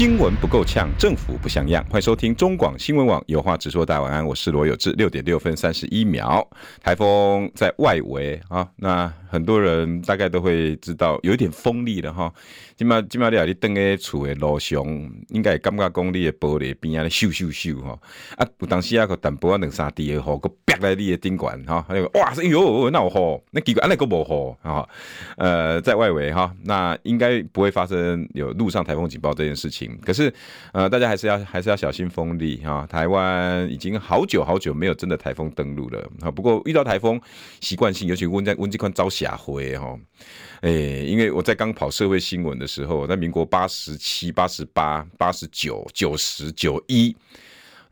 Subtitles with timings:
[0.00, 1.84] 新闻不够呛，政府不像样。
[1.90, 3.84] 欢迎收听中广新闻网，有话直说。
[3.84, 4.92] 大家晚安，我是罗有志。
[4.92, 6.42] 六点六分三十一秒，
[6.82, 8.66] 台风在外围啊。
[8.76, 12.32] 那很多人大概都会知道，有一点风力了哈。
[12.76, 14.82] 今嘛今嘛你啊，你登个厝的路上，
[15.28, 17.96] 应该感觉讲你的玻璃边啊，咻咻咻哈。
[18.36, 21.86] 啊，有当时啊个淡薄啊两三滴的雨，个啪在你的顶管哈。
[22.14, 24.88] 哇，哎呦，那有雨，那结果安尼个无雨啊。
[25.36, 29.96] 呃，在外围哈，那应该不会发生有路上台风警报这件事情。
[30.04, 30.32] 可是，
[30.72, 32.86] 呃，大家还是要还是要小心风力哈。
[32.90, 36.30] 台湾已经好久好久没有真的台风登陆了啊。
[36.30, 37.20] 不过遇到台风，
[37.60, 39.98] 习惯性，尤其温在温这块遭甲灰哈。
[40.62, 47.14] 哎，因为我在刚跑社会新闻的时候，在民国八十七、八十八、八十九、九十九一。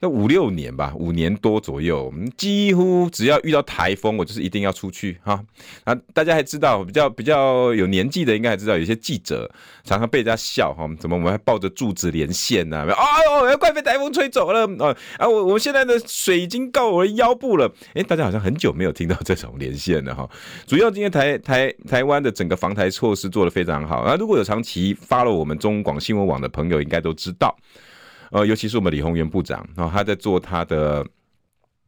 [0.00, 5.42] 那五六年吧，五年多左右，几乎只要遇到台风，我就是一定要出去哈。
[5.82, 9.50] 啊，大家还知道比较比较有年纪的，应该还知道有些记者
[9.82, 12.78] 常常被人家笑哈，怎么我们还抱着柱子连线呢？
[12.78, 12.94] 啊？
[12.94, 14.94] 哎呦，快被台风吹走了啊！
[15.18, 17.68] 啊，我我们现在的水已经到我的腰部了。
[17.94, 20.28] 哎，大家好像很久没有听到这种连线了哈。
[20.64, 24.02] 主要今天台台台湾的整个防台措施做得非常好。
[24.02, 27.56] 啊，如果有长期发了我们中广新闻网的朋友，应该都知道。
[28.30, 31.06] 呃，尤其是我们李鸿源部长啊，他在做他的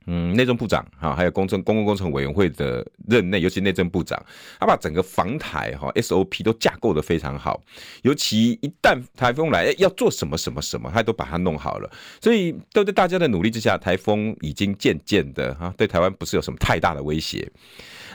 [0.06, 4.20] 嗯内政部长哈，还有公政公共工程委员会的任内，尤其内政部长，
[4.58, 7.62] 他把整个防台哈 SOP 都架构得非常好。
[8.02, 11.90] 尤其一旦台风来，要做什么什么什么，他都把它弄好了。
[12.20, 17.46] 所以都在大家的努力之下，台风已经渐渐的哈，对台湾不是有什么太大的威胁。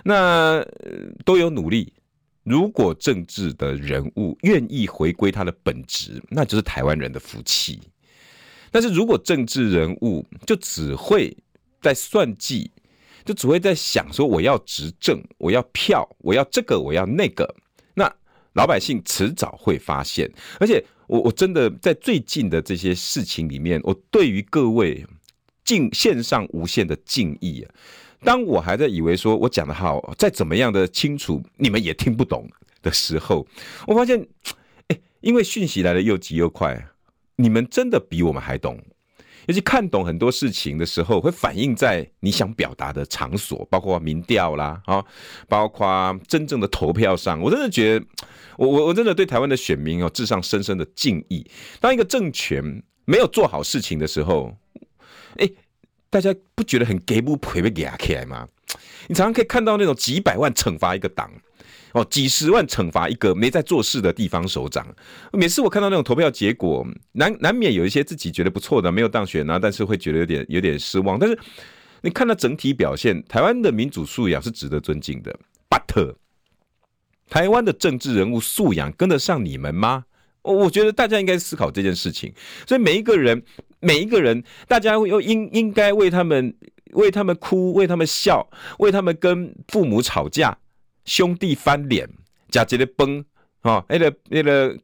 [0.04, 0.66] 那
[1.24, 1.94] 都有努力，
[2.44, 7.80] 如果政治的人物愿意回归他的本质，那就是台湾人的福气。
[8.76, 11.34] 但是如果政治人物就只会
[11.82, 12.70] 在算计，
[13.24, 17.56] 就只会在想说我要执政，我要票，我要这个，我要那个，
[17.94, 18.14] 那
[18.52, 20.30] 老百姓迟早会发现。
[20.60, 25.06] 而且我我真的在最近的这些事情里面，我对于各位
[25.64, 27.72] 敬献上无限的敬意啊。
[28.26, 32.46] 当我还在以为说我讲的好，再怎么样的清楚，你们也听不懂
[32.82, 33.48] 的时候，
[33.88, 34.28] 我发现，
[34.90, 36.90] 哎，因为讯息来的又急又快。
[37.38, 38.82] 你们真的比我们还懂，
[39.48, 45.04] 尤其看懂很多事情的时候，会反映在你想表达的场所，包括民调啦，啊，
[45.48, 47.40] 包括真正的投票上。
[47.42, 48.06] 我真的觉得，
[48.58, 51.46] 我我我真的对台湾的选民哦，致上深深的敬意。
[51.80, 54.56] 当一个政权没有做好事情的时候，
[55.38, 55.50] 哎，
[56.10, 58.48] 大家不觉得很给不赔被压起来吗？
[59.08, 61.32] 你常常可以看到那种几百万惩罚一个党。
[61.96, 64.86] 哦，几十万惩罚一个没在做事的地方首长。
[65.32, 71.18] 每次我看到那种投票结果，难难免有一些自己觉得不错的没有当选啊，但是会觉得有点有点失望。
[71.18, 71.40] 但是
[72.02, 75.34] 你看到整体表现，台湾的民主素养是值得尊敬的。
[75.70, 76.16] But
[77.30, 80.04] 台湾的政治人物素养跟得上你们吗？
[80.42, 82.34] 我我觉得大家应该思考这件事情。
[82.68, 83.42] 所以每一个人，
[83.80, 86.54] 每一个人，大家又应应该为他们
[86.92, 90.58] 为他们哭，为他们笑，为他们跟父母吵架。
[91.06, 92.10] 兄弟翻脸，
[92.50, 93.24] 假结的崩
[93.62, 93.84] 啊！
[93.90, 94.78] 那个那个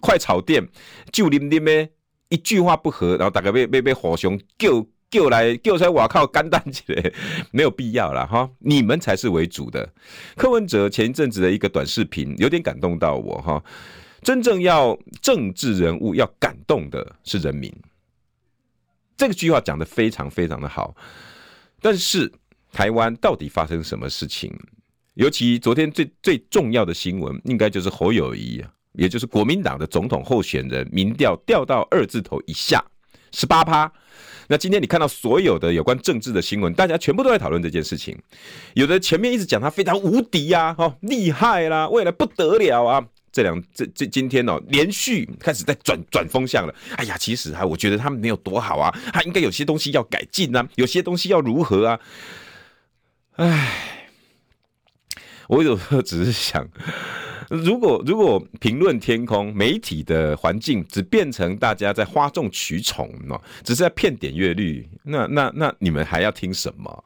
[0.00, 0.66] 快炒店
[1.12, 1.90] 就啉啉的，
[2.28, 7.12] 一句话不合，然后大家被被被火熊叫叫来叫出来，我靠，干蛋起来，
[7.52, 8.50] 没有必要了哈！
[8.58, 9.92] 你们才是为主的。
[10.36, 13.62] 柯文哲前一阵子的一个短视频，有点感动到我哈。
[14.22, 17.72] 真正要政治人物要感动的是人民，
[19.16, 20.96] 这个句话讲的非常非常的好。
[21.80, 22.32] 但是
[22.72, 24.52] 台湾到底发生什么事情？
[25.16, 28.62] 尤其昨天最最重要的新闻，应该就是侯友宜，
[28.92, 32.84] 也就是国民党的总统候选人，民调掉到二字头以下，
[33.32, 33.90] 十八趴。
[34.46, 38.14] 那今天你看到所有的有关政治的新闻，大家全部都在讨论这件事情。
[38.74, 43.02] 有的前面一直讲他非常无敌呀，哈，厉害啦，未来不得了啊。
[43.32, 46.74] 这两这这今天哦，连续开始在转转风向了。
[46.96, 52.00] 哎呀，其实啊，我觉得他们没有多好啊，他应该有些东西要改进啊，有些东西要如何啊？
[53.36, 53.75] 哎。
[55.48, 56.66] 我有时候只是想，
[57.48, 67.04] 如果如果评论天空媒体的环境只变成大家在哗众取宠嘛，只是在骗点阅率，那那那你们还要听什么？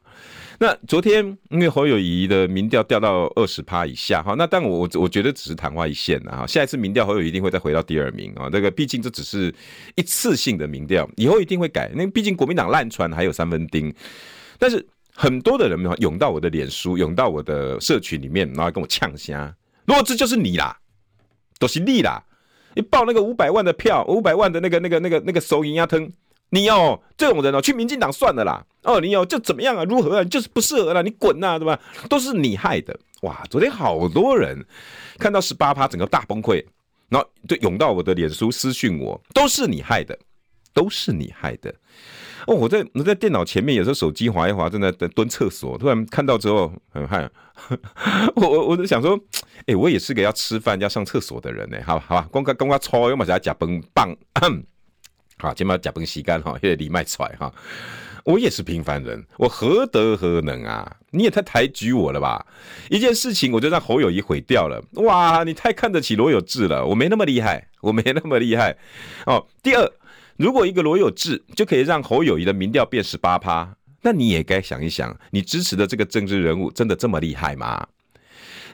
[0.59, 9.55] 那昨天因为侯友宜的民调掉到二十趴以下哈，那但我我觉得只是昙花一现啊，下一次民调侯友宜一定会再回到第二名啊，这个毕竟这只是
[9.97, 13.95] 一次性的民调，以后一定会改，那毕竟国民党烂船还有三分钉，
[14.59, 14.87] 但是。
[15.21, 19.55] 很多的人涌到我的脸书，涌到我的社群里面，然后跟我呛声。
[19.85, 20.75] 如果这就是你啦，
[21.59, 22.25] 都、是你啦，
[22.75, 26.11] 你报那个五百万的票，五百万的那个那个那个那个收银压吞，
[26.49, 28.65] 你哦，这种人哦，去民进党算了啦。
[28.85, 29.85] 哦，你哦，就怎么样啊？
[29.85, 30.25] 如何啊？
[30.25, 31.79] 就是不适合了，你滚呐，对吧？
[32.09, 32.99] 都是你害的。
[33.21, 34.65] 哇，昨天好多人
[35.19, 36.65] 看到十八趴，整个大崩溃，
[37.11, 40.19] 然后就涌到我的脸书私讯我，都是你害的，
[40.73, 41.75] 都是你害的。
[42.47, 47.29] 哦，我在我在电脑前面，有时候手机滑一滑，正在蹲厕所，突然看到之后很害。
[48.35, 49.19] 我我我就想说，
[49.67, 51.77] 哎、我也是个要吃饭要上厕所的人呢。
[51.85, 54.17] 好吧，好吧，光光光搓，要么是要假崩棒，
[55.39, 57.53] 好，今嘛假崩吸干哈，现在里卖出来哈。
[58.25, 60.97] 我也是平凡人，我何德何能啊？
[61.11, 62.47] 你也太抬举我了吧！
[62.91, 65.43] 一件事情我就让侯友宜毁掉了，哇！
[65.43, 68.77] 你太看得起罗有志了，我没那么厉害，我没那么厉害
[69.25, 69.47] 哦。
[69.63, 69.91] 第二，
[70.41, 77.87] 如果一个罗有志就可以让侯友宜的民调变十八趴，那你也该想一想，你支持的这个政治人物真的这么厉害吗？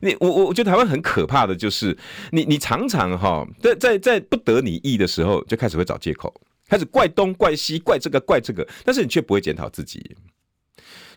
[0.01, 1.97] 你我我我觉得台湾很可怕的就是，
[2.31, 6.33] 你你常常哈在在在不得你意的时候就开始会找借口。
[6.69, 10.17] 开始怪东怪西，怪这个怪这个，但是你却不会检讨自己。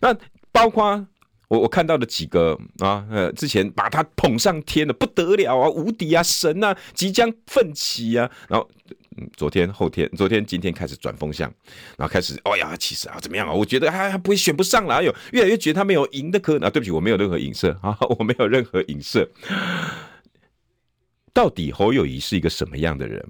[0.00, 0.16] 那
[0.52, 1.06] 包括
[1.48, 8.70] 我我看到的几个啊，呃，之前把他捧上天的，不得了啊，无敌啊，神啊，即将奋起啊，然后
[9.16, 11.52] 嗯昨天后天，昨天今天开始转风向，
[11.96, 13.52] 然后开始，哎呀，其实啊，怎么样啊？
[13.52, 16.68] 我觉得还还不会选不上了，哎呦，越来越觉得他没有赢的可能。
[16.68, 19.28] 啊，对不起，我没有任何影射啊，我没有任何影射。
[21.32, 23.24] 到底侯友谊是一个什么样的人？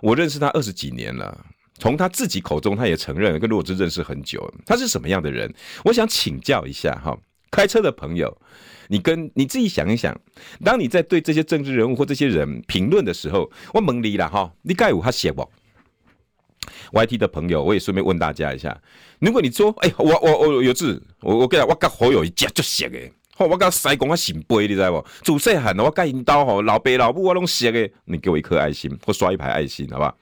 [0.00, 1.46] 我认识他二十几年了，
[1.78, 4.52] 从他自己口中，他也承认跟罗志认识很久。
[4.64, 5.52] 他是什么样的人？
[5.84, 7.16] 我想请教一下哈，
[7.50, 8.36] 开车的朋友，
[8.88, 10.18] 你跟你自己想一想，
[10.64, 15.48] 当你在对这些政治人物或这些人评论的时候，我蒙你了哈，你该有他写不
[16.92, 18.80] ？YT 的朋友，我也顺便问大家一下，
[19.18, 22.88] 如果你说，哎、我我我有字，我我跟你讲，我跟侯友宜就写
[23.38, 23.46] 的。
[23.46, 25.06] 我跟师公啊姓背，你知道不？
[25.22, 27.90] 自细汉我跟引导吼，老爸老母我拢识的。
[28.04, 30.16] 你给我一颗爱心，或刷一排爱心，好不好？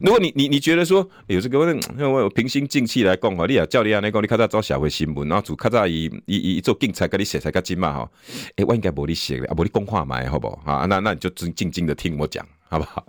[0.00, 8.10] 如果你你你觉得说有这个，我我平心静气来讲吼，你啊叫你安尼讲，你较早做社会新闻，然后做较早伊伊伊做警察，跟你写才较真嘛吼。
[8.56, 10.72] 诶，我应该无你写的，啊，无你讲话买好不好？
[10.72, 13.06] 啊，那那你就静静静的听我讲，好不好？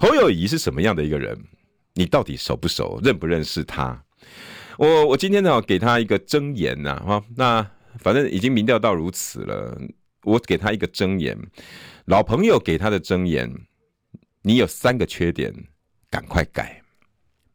[0.00, 1.36] 侯友谊是什么样的一个人？
[1.94, 3.00] 你到底熟不熟？
[3.02, 4.02] 认不认识他？
[4.76, 7.66] 我我今天呢，给他一个箴言呐，哈，那。
[8.00, 9.80] 反正已经民调到如此了，
[10.22, 11.38] 我给他一个箴言，
[12.06, 13.52] 老朋友给他的箴言，
[14.42, 15.52] 你有三个缺点，
[16.10, 16.82] 赶快改。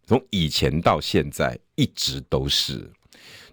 [0.05, 2.91] 从以前到现在一直都是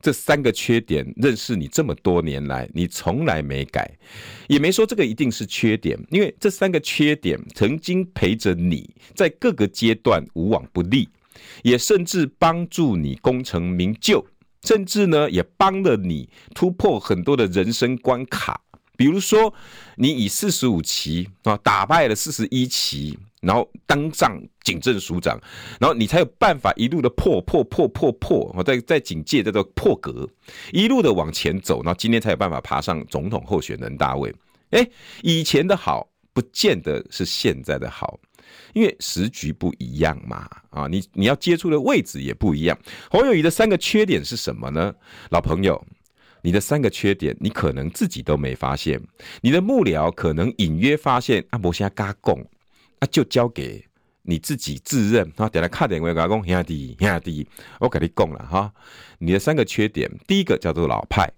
[0.03, 3.89] 这三个缺点，认识你这么多年来，你从来没改，
[4.49, 11.09] 也没说这个一定是缺点，因为这三个缺点曾经陪着你在各个阶段无往不利，
[11.63, 14.27] 也甚至帮助你功成名就。
[14.63, 18.61] 甚至呢，也帮了你突破很多的人生关卡。
[18.97, 19.55] 比如说，
[19.97, 25.41] 你以四十五期啊打败了四十一期，然后当上警政署长，
[25.81, 30.29] 然后你才有办法一路的破破破破破，在在警界叫做破格，
[30.71, 34.31] 一路的往前走，然后今天才有办法爬上总统候选人大位。
[34.73, 34.87] 哎，
[35.23, 38.21] 以前的好，不见得是现在的好。
[38.73, 42.79] 因为时局不一样嘛，啊，你你要接触的位置也不一样。
[43.11, 44.95] 侯友宜的三个缺点是什么呢？
[45.31, 45.85] 老朋友，
[46.43, 49.01] 你的三个缺点，你可能自己都没发现，
[49.41, 51.45] 你的幕僚可能隐约发现。
[51.51, 52.35] 啊，无啥加讲，
[53.01, 53.85] 啊，就交给
[54.23, 55.31] 你自己自认。
[55.37, 57.47] 啊，等下看点位加讲兄弟兄弟，
[57.81, 58.73] 我给你供了哈，
[59.19, 61.31] 你的三个缺点，第一个叫做老派，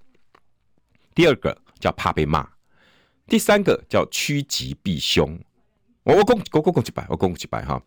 [1.14, 2.48] 第二个叫怕被骂，
[3.26, 5.38] 第三个叫趋吉避凶。
[6.04, 7.80] 我我讲我讲讲一摆，我讲一摆哈，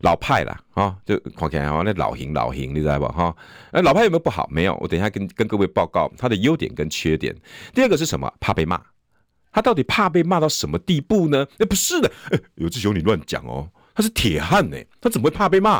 [0.00, 3.34] 老派啦哈，就看起来哈那老型老型，你知道不哈？
[3.72, 4.46] 哎，老派有没有不好？
[4.50, 7.34] 没有，我等一下跟跟各位报告他的优点跟缺点。
[7.74, 8.30] 第二个是什么？
[8.40, 8.80] 怕被骂，
[9.52, 11.46] 他到底怕被骂到什么地步呢？
[11.58, 12.12] 哎，不是的，
[12.56, 15.78] 有志雄你乱讲哦，他是铁汉呢，他怎么会怕被骂？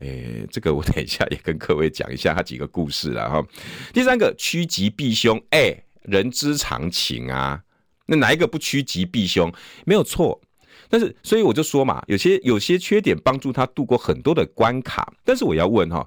[0.00, 3.44] 哎，这个我等一下也跟各位讲一下他几个故事了哈。
[3.92, 7.62] 第三个趋吉避凶，哎，人之常情啊，
[8.06, 9.52] 那哪一个不趋吉避凶？
[9.84, 10.40] 没有错。
[10.88, 15.12] 但是，所以我就说嘛，有些有些缺点帮助他度过很多的关卡。
[15.24, 16.06] 但是我要问哈，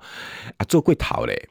[0.58, 1.50] 啊，做贵逃嘞，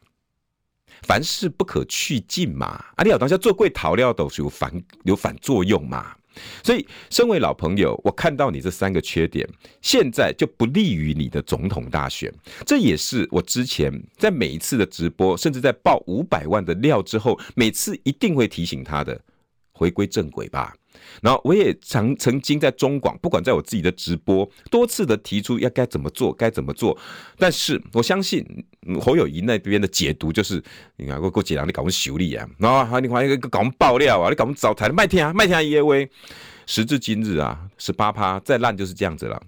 [1.02, 2.66] 凡事不可去尽嘛。
[2.96, 4.72] 啊，你好，当下做贵逃料都是有反
[5.04, 6.16] 有反作用嘛。
[6.62, 9.48] 所以，身为老朋友，我看到你这三个缺点，
[9.82, 12.32] 现在就不利于你的总统大选。
[12.64, 19.20] 这也是我之前在每一次的直播，甚至在报五百万的料之后，每次一定会提醒他的，
[19.72, 20.72] 回归正轨吧。
[21.22, 26.96] 然后我也曾曾经在中广，不管在我自己的直播，多次的提出要该怎么做，该怎么做。
[27.38, 28.44] 但是我相信
[29.00, 30.62] 侯友宜那边的解读就是，
[30.96, 36.10] 你看过过几两你搞我们修理啊，然后还你还搞我们爆料啊，你搞我们找台卖天啊卖天啊耶喂。
[36.66, 39.42] 时至今日啊，十八趴再烂就是这样子了。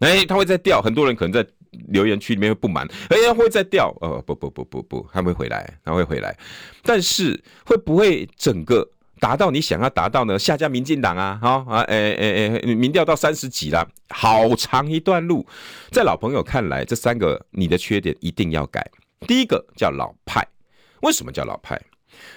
[0.00, 1.46] 哎，他会再掉，很多人可能在
[1.88, 6.36] 留言区里面会不满，哎，他会再掉，哦不不不不不，他会回来，他会回来，
[6.82, 8.86] 但是会不会整个？
[9.22, 10.36] 达到你想要达到呢？
[10.36, 15.46] 下家民进党啊，哈啊，诶诶诶，民调到三十几了，好长一段路。
[15.92, 18.84] 在老朋友看来，这三个你的缺点一定要改。
[19.28, 20.44] 第一个叫老派，
[21.02, 21.80] 为什么叫老派？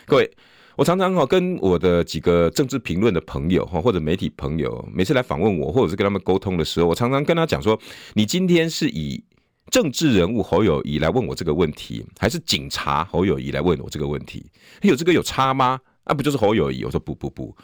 [0.05, 0.31] 各位，
[0.75, 7.79] 我常常哈跟我的几个政治评论的朋友哈，或者媒体朋友，每次来访问我，或者是跟他们沟通的时候，我常常跟他讲说：
[8.13, 9.23] 你今天是以
[9.71, 14.45] 政治人物侯友谊来问我这个问题，还是警察侯友谊来问我这个问题？
[14.83, 15.79] 有这个有差吗？
[16.05, 16.83] 啊、不就是侯友宜？
[16.85, 17.55] 我说不不不，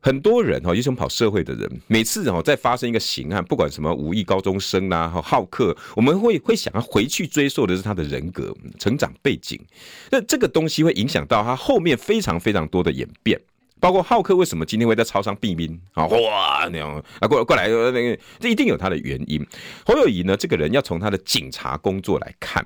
[0.00, 9.60] 很多人哈，尤其跑社会的人，每次哈在发生一个刑案，不管什么五亿高中生呐、啊，好客，我们会会想要回去追溯的是他的人格、成长背景。
[10.10, 13.40] 那这个东西会影响到他后面非常非常多的演变，
[13.78, 16.06] 包括浩克为什么今天会在超商毙命啊？
[16.06, 19.44] 哇，那样啊，过过来，那个这一定有他的原因。
[19.84, 22.64] 侯友宜呢，这个人要从他的警察工作来看，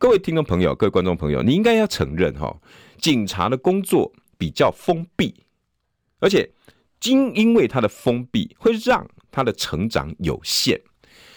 [0.00, 2.58] 各位听众朋友，各位观众朋友，你应该要承认哈。
[2.96, 5.44] 警察的工作比较封闭，
[6.20, 6.50] 而且
[7.02, 10.80] 因因为他的封闭，会让他的成长有限。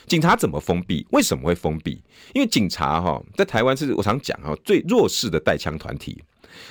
[0.07, 1.05] 警察怎么封闭？
[1.11, 2.01] 为什么会封闭？
[2.33, 6.21] 因为警察哈，在台湾是我常讲哈，最弱势的带枪团体，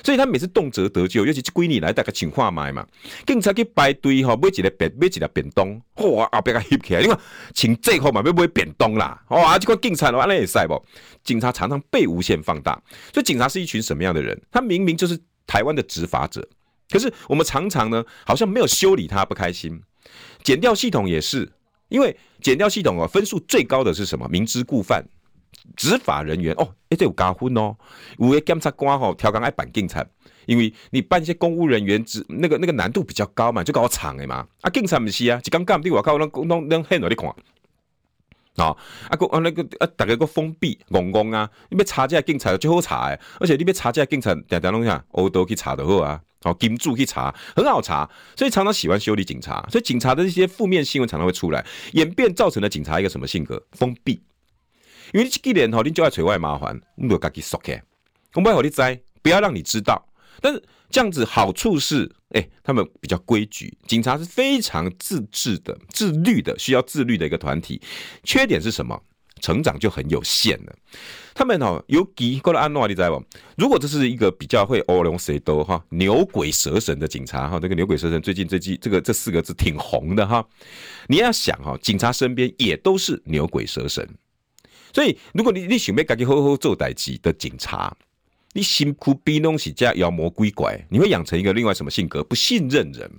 [0.03, 2.85] 所以他每次动辄得咎，尤其是归你来大概情况买嘛，
[3.25, 7.17] 警察去排队哈，买几个便买几个便当，哇后边个翕起来，因为
[7.53, 10.81] 请这号嘛要买便当啦，哇这个警察完了也塞不？
[11.23, 12.81] 警察常常被无限放大，
[13.13, 14.39] 所以警察是一群什么样的人？
[14.51, 16.47] 他明明就是台湾的执法者，
[16.89, 19.81] 可是我们常常呢，好像没有修理他，不开心。
[20.43, 21.49] 检调系统也是，
[21.93, 24.27] 因为减掉系统哦，分数最高的是什么？
[24.27, 25.05] 明知故犯，
[25.75, 27.75] 执法人员哦，哎这有加分哦。
[28.17, 30.03] 有的检察官吼，调岗爱办警察，
[30.47, 34.43] 因为你办一些公务人员，职那个那个难度比较高嘛，就搞长的嘛。
[34.61, 37.31] 啊，警察不是啊，一刚刚你我靠，那那那很多你看。
[38.55, 38.75] 啊，
[39.09, 41.49] 啊个啊那个啊，大家个封闭，戆戆啊！
[41.69, 53.61] 你要查这警察最好查诶，而且你要查这警察，常常拢啥，欧都去查的好啊，哦，金主去查，很好查，所以常常喜欢修理警察，所以警察的一些负面新闻常常会出来，演变造成了警察一个什么性格？
[53.71, 54.21] 封闭，
[55.13, 57.79] 因为你既然吼，你就爱找外麻烦，我们就家己锁起，
[58.35, 60.07] 我们不要让你知，不要让你知道，
[60.41, 60.63] 但是。
[60.89, 67.81] 这样子好处是，哎、他们比较规矩，警察是非常自治的、自律的，需要自律的一个团体。
[68.23, 69.01] 缺点是什么？
[69.41, 70.73] 成长就很有限了。
[71.33, 73.25] 他们哦，有几过来安诺，你知道不？
[73.57, 80.45] 如果这是一个比较会欧龙谁都哈牛鬼蛇神的警察哈，这个牛鬼蛇神最近这季这个这四个字挺红的哈。
[81.07, 84.07] 你要想哈，警察身边也都是牛鬼蛇神，
[84.93, 87.95] 所以如果你你想要自己好好做代志的警察。
[88.53, 92.23] 你辛苦逼东西加妖魔鬼怪，你会养成一个另外什么性格？
[92.23, 93.09] 不信任人，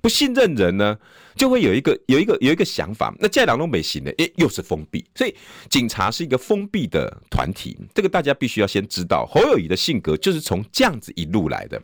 [0.00, 0.96] 不信任人呢，
[1.34, 3.14] 就会有一个有一个有一个想法。
[3.18, 4.10] 那这两种美型呢？
[4.18, 5.04] 诶，又是封闭。
[5.14, 5.34] 所以
[5.68, 9.26] 警察是一个封闭的团体，这个大家必须要先知道。
[9.26, 11.82] 侯友宜的性格就是从这样子一路来的。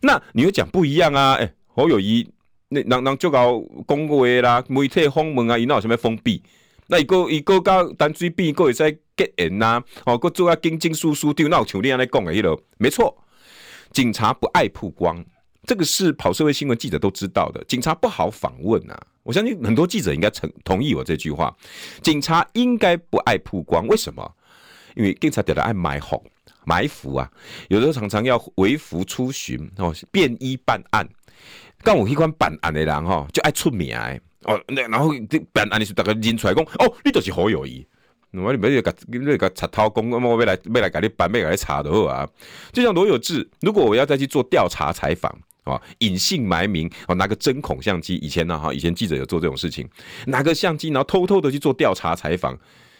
[0.00, 1.34] 那你会讲不一样啊？
[1.34, 2.28] 诶，侯友宜
[2.68, 6.40] 那那那就搞公会啦，媒体访问啊，伊那有什么封闭？
[6.90, 8.94] 那一个一个搞单嘴闭，一个会在。
[9.16, 13.14] 结案呐，哦，个做啊，警政叔叔丢，那我像你安尼讲的迄个，没错。
[13.92, 15.22] 警察不爱曝光，
[15.66, 17.62] 这个是跑社会新闻记者都知道的。
[17.64, 21.54] 警察不好访问啊，我相信很多记者应该承同意我这句话。
[22.00, 24.34] 警察应该不爱曝光，为什么？
[24.96, 26.24] 因为警察得了爱埋伏，
[26.64, 27.30] 埋伏啊，
[27.68, 31.06] 有的时候常常要微服出巡哦，便衣办案。
[31.82, 33.94] 刚我一关办案的人哈，就爱出名
[34.44, 37.86] 哦，那然后这办案的时候大家认出来讲，哦，你就是好友宜。
[38.32, 42.28] 我你不要个那个查掏工，那么未来未来改你版面改你查的话啊，
[42.72, 49.88] 就像罗有志，如果我要再去做调查采访啊，隐姓埋名哦，拿个针孔相机，以前呢哈，以前记者有做这种事情，
[50.26, 52.56] 拿个相机然后偷偷的去做调查采访，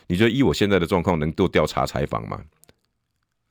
[0.08, 2.40] 你觉得依我现在的状况能做调查采访吗？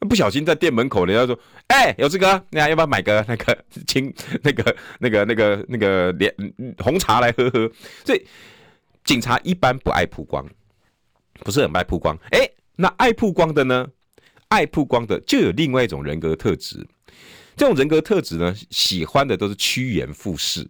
[0.07, 1.37] 不小心在店门口，人家说，
[1.67, 4.13] 哎、欸，有志哥，你还要不要买个 那个清
[4.43, 6.33] 那个 那个那个那个连
[6.77, 7.71] 红茶来喝喝？
[8.05, 8.25] 所以
[9.03, 10.47] 警察一般不爱曝光。
[11.41, 13.87] 不是很爱曝光，哎、那爱曝光的呢？
[14.49, 16.85] 爱曝光的就有另外一种人格特质。
[17.55, 20.67] 这种人格特质呢，喜欢的都是趋炎附势。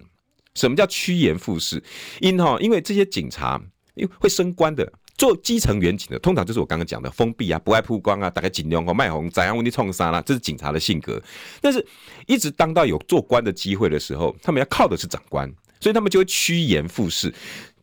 [0.53, 1.81] 什么叫趋炎附势？
[2.19, 3.59] 因哈，因为这些警察
[3.95, 11.21] 因为会升官的，做基层员警的，通常就是我刚刚讲的封闭啊，不爱曝光啊，大概尽量哦卖红，怎样问题冲杀啦，这是警察的性格。
[11.59, 11.85] 但是，
[12.25, 17.33] 一直当到有做官的机会的时候，他们要靠的是长官，所以他们就会趋炎附势。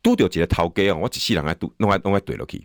[0.01, 2.65] 都丢几个头家哦，我一世人爱都弄爱弄爱怼落去。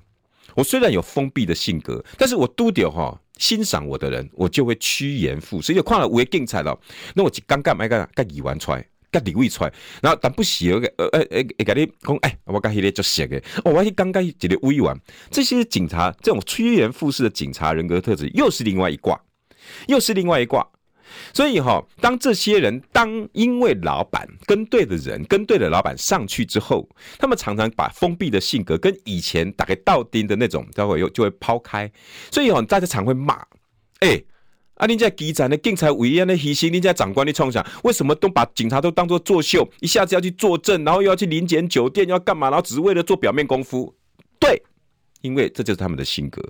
[0.56, 5.68] 我虽然有封闭的性格，但是我都丢哈欣赏我的人，我就会趋炎附势。
[5.68, 6.80] 所以就看了五个警察了，
[7.16, 15.00] 那我就尴尬，买个个议员出来，个立委出来，然后但不喜个呃呃呃，会跟你讲，哎，我跟迄个就写个，我去刚刚一个委员。
[15.30, 19.20] 这些警察这种趋炎附势的警察人格特质，又是另外一挂，
[19.88, 20.66] 又是另外一挂。
[21.34, 26.88] 所以哈，当这些人当因为老板跟对的人跟对的老板上去之后，
[27.20, 31.92] 他们常常把封闭的性格跟以前打开道钉的那种，待会又就会抛开。
[32.32, 33.34] 所以哦，大家常会骂，
[34.00, 34.26] 哎、欸，
[34.82, 43.94] 啊，你在基层的警察委员的牺牲，你在长官的创想，为什么都把警察都当作作秀，一下子要去作证，然后又要去临检酒店，要干嘛，然后只是为了做表面功夫？
[44.40, 44.60] 对，
[45.22, 46.42] 因为这就是他们的性格。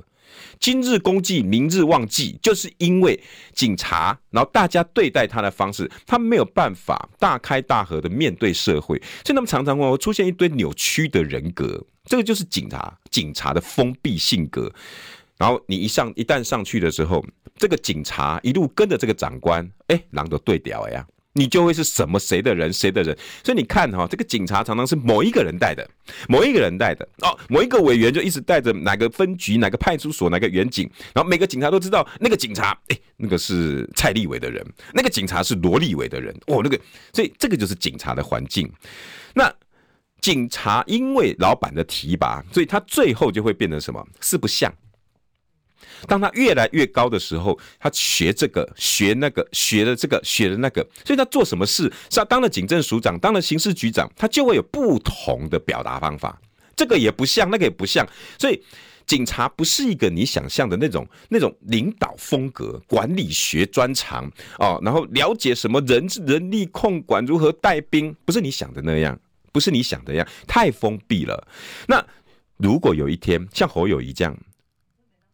[0.62, 3.22] 今日功绩，明日忘记，就是因为
[3.54, 11.86] 警察，然后大家对待他的方式，他没有办法大开大合的面对社会，所以他们常常会出现一堆扭曲的人格。
[12.06, 14.72] 这个就是警察，警察的封闭性格。
[15.42, 17.26] 然后你一上一旦上去的时候，
[17.58, 21.04] 这个警察一路跟着这个长官，哎，狼都对调呀。
[21.34, 25.90] 你就会是什么谁的人谁的人，所以你看哈，这个警察常常是某一个人带的，
[26.30, 36.80] 某一个人带的哦，某一个委员就一直带着哪个分局、哪个派出所、哪个员警，然后每个警察都知道那个警察，哎，那个是蔡立伟的人，那个警察是罗立伟的人，哦，那个，
[37.14, 38.72] 所以这个就是警察的环境。
[39.34, 39.52] 那
[40.20, 44.06] 警察因为老板的提拔，所以他最后就会变成什么？
[44.20, 44.72] 四不像。
[46.08, 56.40] 当他越来越高的时候，他学这个学那个，学了这个学了那个，所以他做什么事，像当了警政署长，当了刑事局长，他就会有不同的表达方法。
[56.76, 58.08] 这个也不像，那个也不像，
[58.40, 58.62] 所以
[59.06, 69.20] 警察不是一个你想象的那种那种领导风格、管理学专长哦，然后了解什么人人力控管、如何带兵，不是你想的那样，
[69.52, 71.48] 不是你想的样，太封闭了。
[71.88, 72.04] 那
[72.58, 74.36] 如果有一天像侯友宜这样。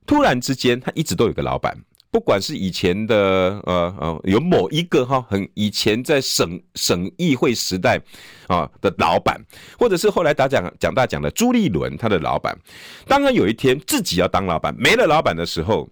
[0.07, 1.77] 突然之间，他一直都有个老板，
[2.09, 3.15] 不管是以前的
[3.65, 8.01] 呃呃，有某一个哈，很以前在省省议会时代
[8.47, 9.39] 啊的老板，
[9.77, 12.57] 或者是后来打讲讲大讲的朱立伦他的老板，
[13.05, 15.87] 当他有一天自己要当老板，没了老板的时候，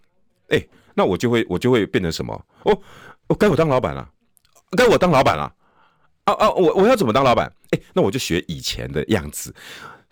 [0.48, 2.46] 哎、那我就会我就会变成什么？
[2.64, 4.10] 哦，该我当老板了，
[4.78, 5.54] 该我当老板了，
[6.24, 7.52] 啊啊，我我要怎么当老板？
[7.72, 9.54] 哎、那我就学以前的样子。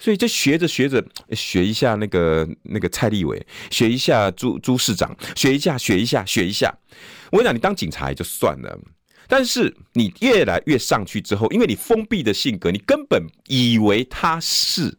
[0.03, 6.77] 所以就学着学着，学一下那个那个蔡立伟，学一下朱朱市长，学一下学一下学一下。
[7.31, 8.77] 我跟你讲，你当警察也就算了，
[9.29, 14.97] 但是你越来越上去之后，因为你封闭的性格，你根本以为他是。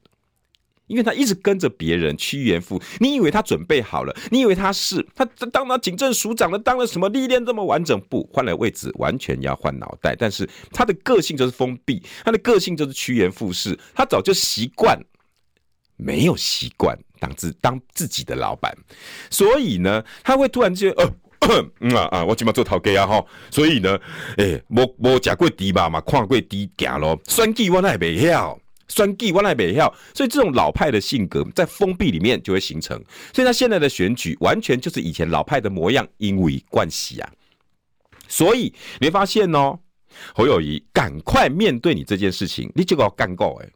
[0.87, 4.15] 因为他一直跟着别人趋炎附，你以为他准备好了？
[4.31, 7.99] 你以为他是他当了警政署长了，当了什么历练这么完整？
[8.11, 10.15] 不，换了位置，完全要换脑袋。
[10.15, 15.01] 但是他的个性就是封闭，他的个性就是趋炎附势，他早就习惯，
[15.97, 18.77] 没有习惯当自当自己的老板，
[19.31, 23.99] 所以呢，他会突然间呃，嗯啊啊，我今嘛做头家啊哈，所以呢，
[24.37, 28.59] 哎、欸，无无食过猪肉嘛，看过猪行咯，算计我那也袂晓。
[28.89, 33.01] 选举我来北票，所以这种老派的性格在封闭里面就会形成。
[33.33, 37.33] 所以他现在的选举完全就是以前老派的模样，因为关系啊。
[38.29, 39.79] 所以你会发现哦，
[40.35, 43.69] 侯友谊赶快面对你这件事情，你就给我干够哎。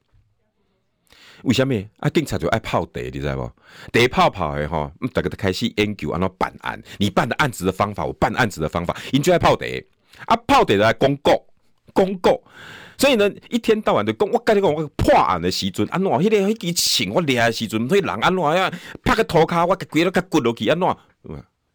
[1.45, 2.09] 为什么啊？
[2.11, 3.43] 警察就爱泡茶，你知道不？
[3.93, 6.83] 茶泡泡的哈，大家都开始研究按怎办案。
[6.99, 9.65] 你办的案子的方法，我办案子的方法，你就爱泡茶
[10.27, 11.41] 啊，泡茶来公告
[11.99, 12.41] 公告。
[12.97, 16.11] 所以呢，一天到晚的讲，我跟你讲，我破案的时阵，安怎？
[16.11, 18.73] 迄个迄支枪我掠的时阵，那人安怎呀？
[19.05, 20.89] 拍个头卡，我给鬼了个骨落去，安怎？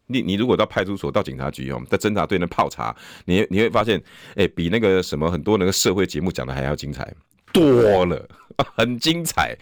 [0.06, 3.98] 你你如果到派出所、到警察局哦，在侦查队那泡茶，你你会发现，
[4.36, 7.10] 哎，比那个什么很多那个社会节目讲的还要精彩
[7.54, 8.28] 多了，
[8.76, 9.56] 很精彩，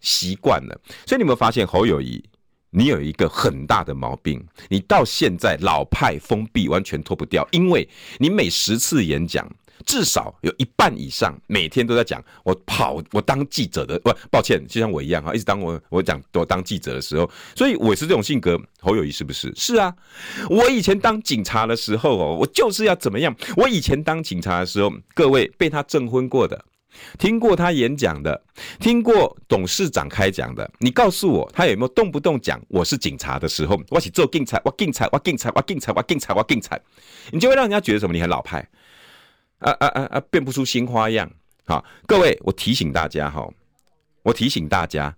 [0.00, 0.80] 习惯了。
[1.06, 2.20] 所以你有没有发现侯友宜，
[2.70, 9.48] 你有一个很大的毛病，你到现在老派封闭完全脱不掉，因为你每十次演讲。
[9.84, 18.60] 至少有一半以上每天都在讲我跑我当记者的，不，抱歉，就像我一样哈，一直当我我讲我当记者的时候，所以我是这种性格。
[18.80, 19.50] 侯友谊是不是？
[19.56, 19.94] 是啊，
[20.50, 23.34] 我以前当警察的时候哦，我就是要怎么样？
[23.56, 26.62] 我以前当警察的时候，各位被他证婚过的，
[27.18, 28.42] 听过他演讲的，
[28.78, 36.78] 听过董事长开讲的，你告诉我他有没有动不动讲我是警察的时候，我去做警察，我警察，我警察，我警察，我警察，我警察，
[37.30, 38.12] 你就会让人家觉得什么？
[38.12, 38.68] 你很老派。
[39.58, 40.20] 啊啊啊啊！
[40.30, 41.30] 变不出新花样。
[41.66, 43.48] 好，各位，我提醒大家哈，
[44.22, 45.16] 我提醒大家，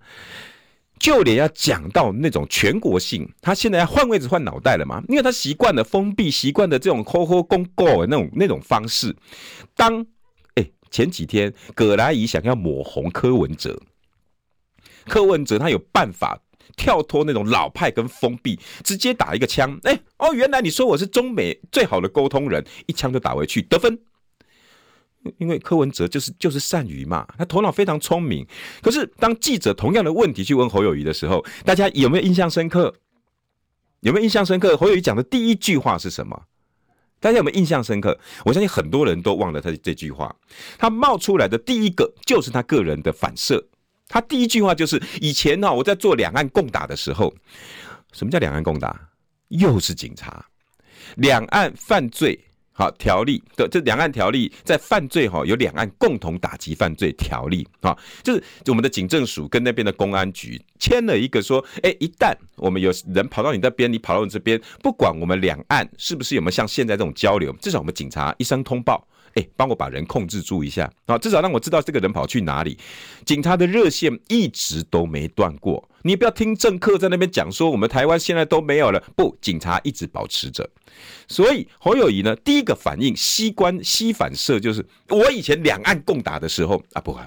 [1.01, 5.03] 就连要讲到那种全国性，他现在要换位置换脑袋了嘛？
[5.09, 9.17] 因为他习惯了封闭，习惯的这种吼吼公告的那种那种方式。
[9.75, 10.07] 当
[10.55, 13.81] 哎、前几天葛莱仪想要抹红柯文哲，
[15.07, 16.41] 柯文哲他有办法
[16.77, 19.77] 跳脱那种老派跟封闭，直接打一个枪。
[19.83, 23.99] 哎、哦，原来你说我是中美最好的沟通人，一枪就打回去得分。
[25.39, 28.47] 因为柯文哲就是就是善于嘛，他头脑非常聪明。
[28.83, 32.95] 可是当记者同样的问题去问侯友谊的时候，大家有没有印象深刻？
[34.01, 34.77] 有没有印象深刻？
[34.77, 36.45] 侯友宜讲的第一句话是什么？
[37.19, 38.19] 大家有没有印象深刻？
[38.45, 40.35] 我相信很多人都忘了他这句话。
[40.79, 43.67] 他冒出来的第一个就是他个人的反射。
[44.07, 47.35] 他第一句话就是：以前呢，我在做两岸共打的时候，
[48.13, 49.09] 什么叫两岸共打？
[49.49, 50.45] 又是警察，
[51.17, 52.39] 两岸犯罪。
[52.79, 69.03] 好，条例的这两岸条例在犯罪哈，有两岸共同打击犯罪条例啊，就是我们的警政署跟那边的公安局签了一个说，哎，一旦我们有人跑到你那边，你跑到你这边，不管我们两岸是不是有没有像现在这种交流，至少我们警察一声通报，
[69.37, 72.77] 哎，帮我把人控制住一下啊，至少让我知道这个人跑去哪里。
[73.25, 80.71] 警察的热线一直都没断过，你不要听政客在那边讲说我们台湾现在都没有了，不，警察一直保持着。
[81.27, 87.19] 所以侯友宜呢，第一个反应，膝关膝反射就是，我以前两岸共打的时候啊，不，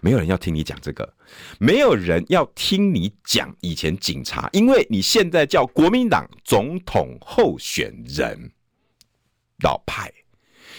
[0.00, 1.12] 没有人要听你讲这个，
[1.58, 8.50] 没有人要听你讲以前警察，因为你现在叫国民党总统候选人，
[9.62, 10.10] 老派，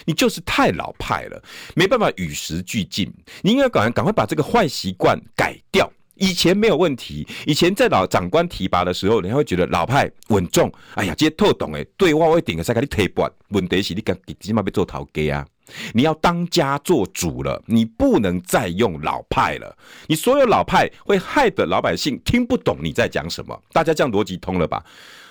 [0.04, 1.40] 你就是太老派了，
[1.76, 3.08] 没办法与时俱进，
[3.42, 5.88] 你应该赶赶快把这个坏习惯改掉。
[6.16, 10.70] 以前没有问题，以前在老长官提拔的时候，人家会觉得老派稳重。
[10.94, 13.30] 哎呀，这些透懂诶，对我会顶个再给你提拔。
[13.48, 15.46] 问题是你敢起码别做头家啊！
[15.92, 19.76] 你要当家做主了，你不能再用老派了。
[20.06, 23.60] 你所有老派会害得老百姓听不懂你在讲什么。
[23.72, 24.84] 大家这样逻辑通了吧？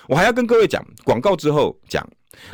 [0.08, 2.06] 我还要跟各位讲，广告之后讲。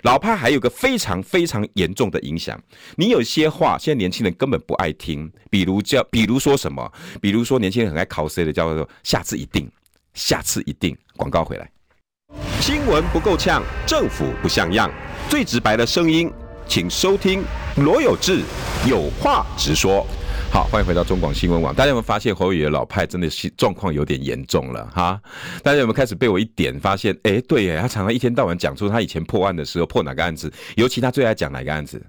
[0.03, 2.61] 老派还有个非常非常严重的影响，
[2.97, 9.71] 你有些话现在年轻人根本不爱听，比如叫，比如说什么，比如说年轻人很爱考 C 的，叫做下次一定，
[10.15, 10.97] 下次一定。
[11.17, 11.71] 广告回来，
[12.61, 14.91] 新闻不够呛，政府不像样，
[15.29, 16.31] 最直白的声音，
[16.67, 17.43] 请收听
[17.77, 18.43] 罗有志
[18.87, 20.07] 有话直说。
[20.53, 21.75] 好，欢迎回到中广新闻网。
[21.75, 25.19] 大家有没有发现侯友宜的老派真的是状况有点严重了哈？
[25.63, 27.19] 大家有没有开始被我一点发现？
[27.23, 32.05] 哎，对耶，他常常一天到晚讲出他以前破案的时候破哪个案子，尤其他最爱讲哪个案子？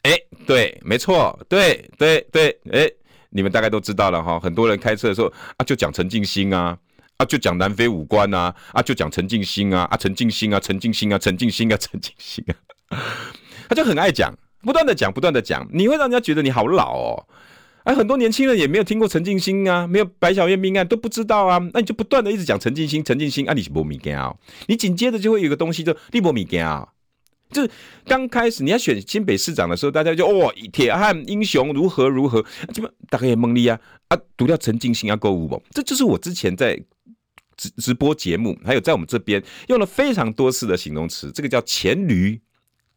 [0.00, 2.90] 哎，对，没错，对对对，哎，
[3.28, 4.40] 你们大概都知道了哈。
[4.40, 6.74] 很多人开车的时候啊，就讲陈进兴啊，
[7.18, 12.96] 啊，就讲南非武官啊，啊，就讲陈进兴啊，啊，陈进兴啊，陈进兴啊，陈进兴啊，陈进兴啊，
[13.68, 17.28] 他就很爱讲，不断的讲，不断的讲，你会让人家觉得你好老哦。
[17.88, 26.86] 哎，很多年轻人也没有听过陈进兴啊，没有白小燕命案都不知道啊，那你就不断的一直讲陈进兴，陈进兴啊，你是没物件啊，你紧接着就会有个东西就你没物件啊，
[27.50, 27.70] 就是
[28.04, 36.78] 刚开始你要选新北市长的时候，大家就哦铁汉英雄如何如何，基本大概也懵了啊啊，读掉陈进兴啊购物不，这就是我之前在
[37.56, 42.38] 直直播节目，还有在我们这边用了非常多次的形容词，这个叫黔驴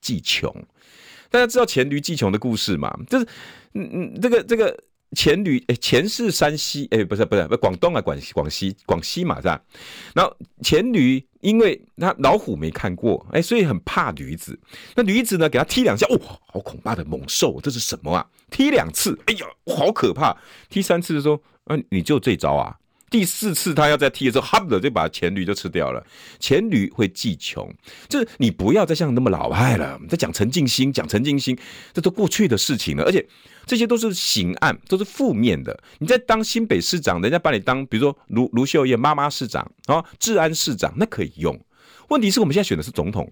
[0.01, 0.53] 技穷。
[1.31, 2.95] 大家知道黔驴技穷的故事嘛？
[3.09, 3.25] 就是，
[3.73, 4.77] 嗯嗯，这个这个
[5.13, 9.59] 黔驴，哎，黔是山西，哎，不是不是不广东啊，广西广西广西嘛是吧？
[10.13, 14.59] 然后黔驴，因为他老虎没看过，哎，所以很怕驴子。
[14.93, 18.27] 那驴子呢，给他踢两下，哦，好恐怖的猛兽，这是什么啊？
[18.49, 20.35] 踢两次，哎呀，好可怕！
[20.69, 22.75] 踢三次的时候，啊，你就这招啊？
[23.11, 26.01] 第四次他要再踢的时候，哈的就把黔驴就吃掉了。
[26.39, 27.69] 黔驴会记穷，
[28.07, 29.95] 就是你不要再像那么老派了。
[29.95, 31.55] 我们在讲陈进兴，讲陈进兴，
[31.93, 33.03] 这都过去的事情了。
[33.03, 33.27] 而且
[33.65, 35.77] 这些都是刑案，都是负面的。
[35.99, 41.59] 你在当新北市长，人家把你当，比如说卢卢秀燕妈妈市长啊，治安市长，那可以用。
[42.07, 43.29] 问题是我们现在选的是总统。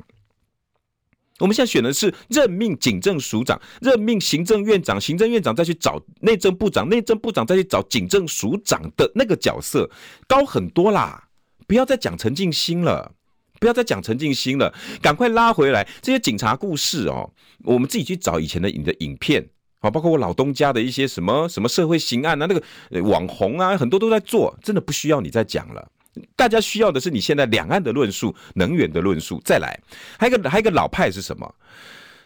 [1.39, 9.89] 我们现在选的是任命警政署长，任命行政院长，行政院长再去找内政部长，内政部长再去找警政署长的那个角色
[10.28, 11.30] 高很多啦！
[11.65, 13.12] 不要再讲陈进兴了，
[13.60, 17.32] 不要再讲陈进兴了，赶快拉回来这些警察故事哦。
[17.63, 19.47] 我们自己去找以前的影的影片
[19.80, 25.88] 啊，包括我老东家的一些什么什么社会刑案啊，那个网红啊，很多都在做，真的不需要你再讲了。
[26.36, 29.79] 大家需要的是你现在两岸的论述、能源的论述，再来，
[30.17, 31.55] 还有一个还有一个老派是什么？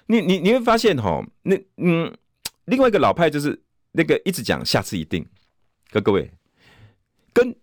[0.05, 2.13] 你你你会发现哈，那嗯，
[2.65, 3.59] 另外一个老派就是
[3.91, 5.25] 那个一直讲下次一定，
[5.91, 6.29] 各各位
[7.31, 7.55] 跟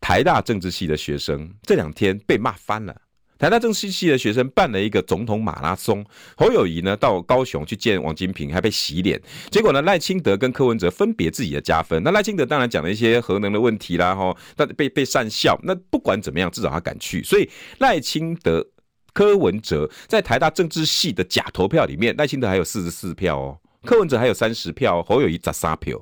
[0.00, 2.94] 台大政治系的学生这两天被骂翻了。
[3.38, 6.04] 台大政治系的学生办了一个总统马拉松，
[6.36, 9.20] 侯友宜呢到高雄去见王金平，还被洗脸。
[9.48, 12.02] 结果呢，赖清德跟柯文哲分别自己的加分。
[12.02, 15.56] 那赖清德当然讲了一些核能的问题啦，哈，但被被讪笑。
[15.62, 17.22] 那不管怎么样，至少他敢去。
[17.22, 17.48] 所以
[17.78, 18.66] 赖清德、
[19.12, 25.96] 柯文哲在台大政治系的假投票里面，赖清德还有四十四票哦，柯文哲还有三十票，侯友宜十三票，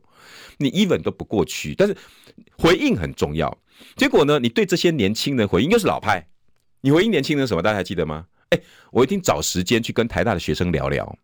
[0.56, 1.74] 你 even 都不过去。
[1.74, 1.94] 但是
[2.56, 3.58] 回应很重要。
[3.94, 4.38] 结果呢？
[4.38, 6.26] 你对这些年轻人回应又是老派，
[6.86, 7.60] 你回应年轻人什么？
[7.60, 8.24] 大家还记得吗？
[8.50, 8.60] 哎，
[8.92, 11.18] 我一定找时间去跟台大的学生聊聊，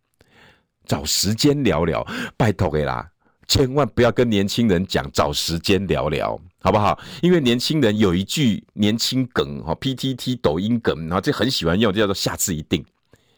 [0.87, 2.05] 找时间聊聊，
[2.37, 3.09] 拜托给啦，
[3.47, 6.99] 千万不要跟年轻人讲找时间聊聊，好不好？
[7.23, 12.85] 因为年轻人有一句年轻梗哈，PTT 抖音梗，然后这很喜欢用，就叫做下次一定，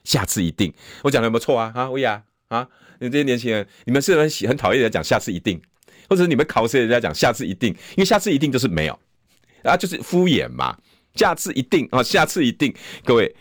[0.05, 0.73] 下次一定。
[1.03, 1.71] 我讲的有没有错啊？
[1.75, 2.67] 啊，薇娅啊，
[3.01, 5.61] 你这些年轻人，你们是很喜很讨厌人家讲下次一定，
[6.09, 8.99] 或者你们考试人家讲下次一定，因为下次一定就是没有。
[9.63, 10.75] 啊，就是敷衍嘛，
[11.15, 12.75] 下次一定啊，下次一定。
[13.05, 13.35] 各位，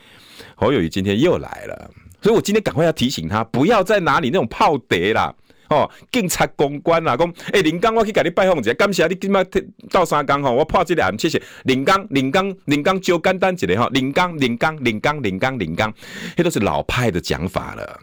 [0.55, 5.33] 侯友宜今天又来了，所以我今天赶快要提醒他，不要再拿你那种炮碟啦，
[5.69, 9.43] 哦，警察公关啦，讲，哎、林刚，我去给你拜访一下，感谢你今麦
[9.89, 15.91] 到三江哈，我破这个案，谢谢林刚，林刚，林刚就简单一个哈，林刚，林刚，林刚，林刚，林刚，
[16.37, 17.99] 这都是老派的讲法了。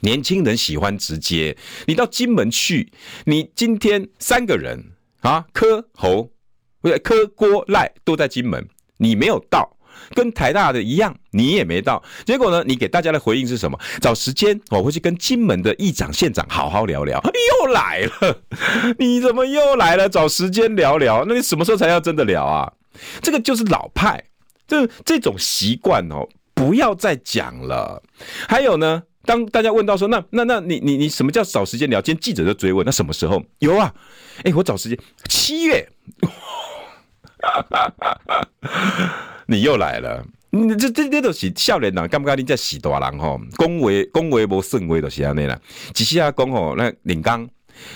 [0.00, 1.54] 年轻人喜欢直接，
[1.86, 2.90] 你到金门去，
[3.26, 4.82] 你今天三个人
[5.20, 6.30] 啊，柯侯。
[6.80, 8.66] 不是柯郭赖都在金门，
[8.96, 9.76] 你没有到，
[10.14, 12.02] 跟台大的一样，你也没到。
[12.24, 13.78] 结果呢，你给大家的回应是什么？
[14.00, 17.20] 找时间我会去跟金门的议长、县长好好聊聊。
[17.60, 18.42] 又来了，
[18.98, 20.08] 你怎么又来了？
[20.08, 22.72] 找时间聊聊，那你什么时候才要真的聊啊？
[23.22, 24.22] 这个就是老派，
[24.66, 28.02] 这这种习惯哦，不要再讲了。
[28.48, 32.00] 还有呢，当大家问到说，那那那你你你什么叫找时间聊？
[32.00, 33.42] 今天记者就追问，那什么时候？
[33.60, 33.94] 有啊，
[34.44, 35.86] 哎，我找时间，七月。
[39.46, 45.58] 你又来了，你这这这都是少年人，感觉你在死大人吼，恭维恭维无算话就是安尼啦。
[45.92, 47.48] 只是啊讲吼，那林刚，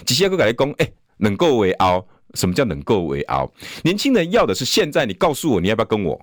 [0.05, 2.05] 只是啊，佮你讲，哎，能够为傲，
[2.35, 3.51] 什么叫能够为傲？
[3.83, 6.21] 年轻人要的是现在，你告诉我你要不要跟我，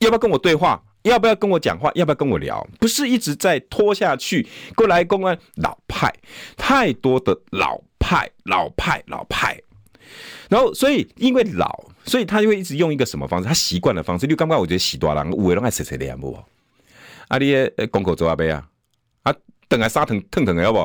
[0.00, 2.66] 要不要跟我对话，要不要跟我讲话，要不要跟我聊？
[2.78, 4.46] 不是一直在拖下去。
[4.74, 6.12] 过来公安老派，
[6.56, 9.58] 太多的老派，老派，老派。
[10.48, 13.46] 然后，所以因为老，所以他就会一直用一个什么方式？
[13.46, 14.26] 他习惯的方式。
[14.26, 16.38] 就刚刚我觉得许多人，五位拢爱谁谁的不？
[17.28, 18.66] 啊，你诶，公口做阿杯啊？
[19.22, 19.34] 啊，
[19.68, 20.78] 等下沙疼疼疼的要不？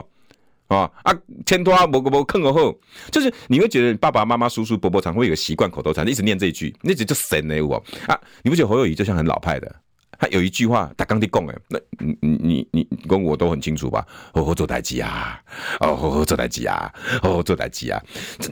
[0.68, 1.14] 啊啊，
[1.46, 2.74] 牵拖无无坑个好，
[3.12, 7.76] 就是你会觉得爸爸妈妈、叔叔伯伯常会有个习惯口头禅，一直念这一句，那直就神的我
[8.08, 8.18] 啊！
[8.42, 9.76] 你不觉得侯友宜就像很老派的？
[10.22, 14.06] 他有一句话，他刚的讲诶，那你你你跟我都很清楚吧？
[14.36, 15.42] 好好做代志啊，
[15.80, 18.00] 哦，好好做代志啊，好好做代志啊！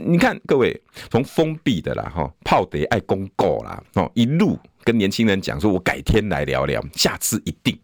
[0.04, 7.80] 你看各位，从封闭的啦，哈，泡得爱公告啦，哦，一路跟年轻人讲说，我改天来聊聊，下次一定，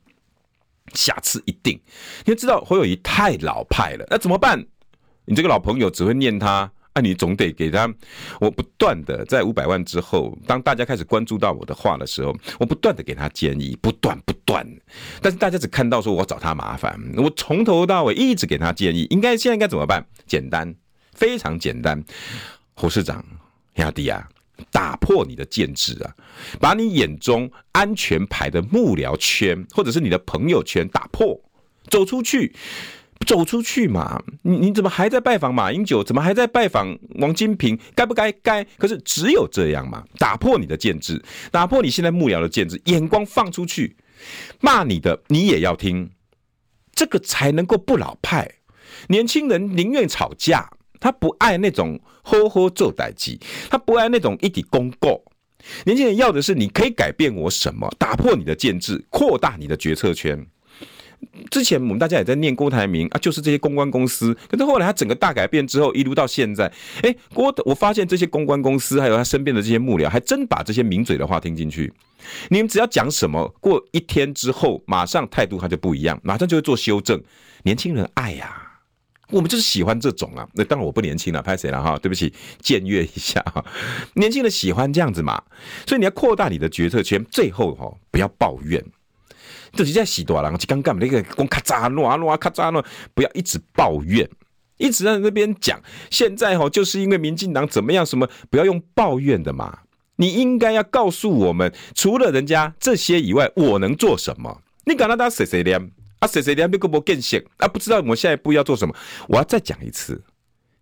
[0.96, 1.80] 下次一定。
[2.26, 4.66] 因为知道侯友宜太老派了，那怎么办？
[5.26, 6.72] 你这个老朋友只会念他。
[6.96, 7.94] 那、你总得给他，
[8.40, 14.66] 我不断的在五百万之后，当大家开始关注到我的话的时候，我不断的给他建议，不断不断，
[15.22, 20.06] 但是大家只看到说我找他麻烦，我从头到尾一直给他建议，应该现在应该怎么办？
[20.26, 20.74] 简单，
[21.12, 22.02] 非常简单，
[22.76, 23.22] 胡市长
[23.76, 24.26] 亚迪啊，
[24.72, 26.16] 打破你的建制啊，
[26.62, 31.38] 把你眼中安全牌的幕僚圈或者是你的朋友圈打破，
[31.90, 32.56] 走出去。
[33.26, 34.22] 走出去嘛？
[34.44, 36.04] 你你怎么还在拜访马英九？
[36.04, 37.80] 怎么还在拜访王金平？
[37.96, 38.32] 该不该？
[38.32, 38.64] 该。
[38.78, 43.96] 可是只有这样嘛，打破你的建制，打破你现在幕僚的建制，眼光放出去，
[44.60, 46.12] 骂你的你也要听，
[46.94, 48.50] 这个才能够不老派。
[49.08, 55.20] 年轻人宁愿吵架，他不爱那种呵呵做代志，他不爱那种一体公告。
[55.84, 57.92] 年轻人要的是你可以改变我什么？
[57.98, 60.46] 打破你的建制，扩大你的决策圈。
[61.50, 64.34] 之前我们大家也在念郭台铭啊，就是这些公关公司。
[64.50, 71.92] 可是后来他整个大改变之后，一路到现在，哎，郭，我发现这些公关公司还有他身边的这些幕僚，还真把这些名嘴的话听进去。
[72.50, 77.22] 你们只要讲什么，过一天之后，马上态度他就不一样，马上就会做修正。
[77.64, 78.80] 年轻人爱呀、啊，
[79.30, 80.48] 我们就是喜欢这种啊。
[80.54, 81.98] 那当然我不年轻了，拍谁了哈？
[82.00, 83.64] 对不起，僭越一下哈。
[84.14, 85.42] 年轻人喜欢这样子嘛，
[85.86, 88.84] 所以你要扩大你的决策圈，最后哈不要抱怨。
[89.76, 92.84] 就是在洗多了，就刚刚那个讲咔嚓诺啊诺啊咔嚓诺，
[93.14, 94.28] 不要一直抱怨，
[94.78, 95.80] 一直在那边讲。
[96.10, 99.80] 现在哈，就是因为民进党怎么样什么，不要用抱怨的嘛。
[100.16, 104.62] 你应该要告诉我们，除了人家这些以外，我能做什么？
[104.86, 105.78] 你敢让他谁谁连
[106.20, 106.28] 啊？
[106.28, 107.68] 谁谁连别个不见识啊？
[107.68, 108.96] 不知道我们下一步要做什么？
[109.28, 110.24] 我要再讲一次，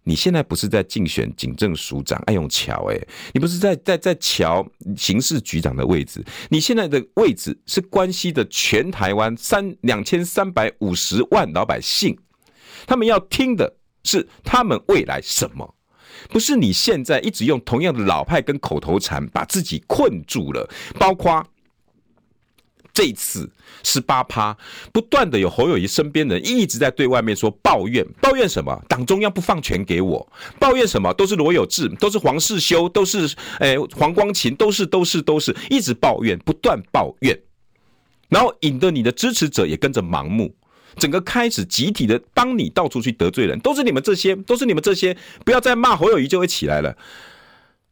[0.04, 3.00] 你现在不是在竞选警政署长爱用桥哎，
[3.34, 4.66] 你不是在在在乔
[4.98, 12.18] 刑事局长的位置，你现在的位置是关系的全台湾三两千三百五十万老百姓，
[12.86, 15.76] 他们要听的是他们未来什么，
[16.30, 21.46] 不是你现在一直用同样的老派跟口头禅把自己困住了，包括。
[22.94, 23.50] 这一次
[23.84, 24.56] 十八趴，
[24.92, 28.80] 不断的有侯友宜身边的人一直在对外面说抱怨，抱怨什么？
[28.88, 30.26] 党中央不放权给我，
[30.60, 31.12] 抱怨什么？
[31.16, 33.28] 都是罗有志，都是黄世修，都是
[33.60, 37.38] 诶、黄光芹，都是都是都是一直抱怨，不断抱怨，
[38.30, 40.54] 然后引得你的支持者也跟着盲目，
[40.98, 46.96] 整个开始集体的帮你到处去得罪人，都是你们这些，都是你们这些，不要再骂侯友宜就会起来了。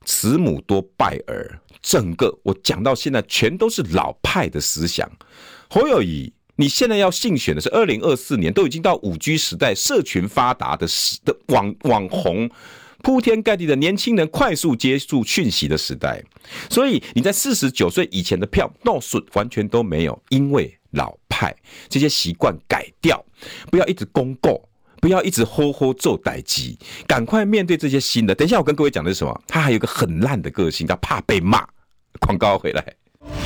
[0.06, 5.10] 慈母多败儿，整个我讲到现在全都是老派的思想。
[5.70, 12.50] 侯友谊，你现在要竞选的是二零二四年，都已经到五 G 时代，社群发达的时的网网红
[13.04, 16.24] 铺天盖地的年轻人快速接触讯息的时代，
[16.70, 21.56] 所以你在四十九岁以前的票 no 损完全都没有，因为老派
[21.90, 23.24] 这些习惯改掉，
[23.72, 24.62] 不要一直公告。
[25.02, 28.36] 不要一直吼吼做代志，赶快面对这些新的。
[28.36, 29.42] 等一下，我跟各位讲的是什么？
[29.48, 31.68] 他还有个很烂的个性，他怕被骂。
[32.22, 32.86] 广告回来，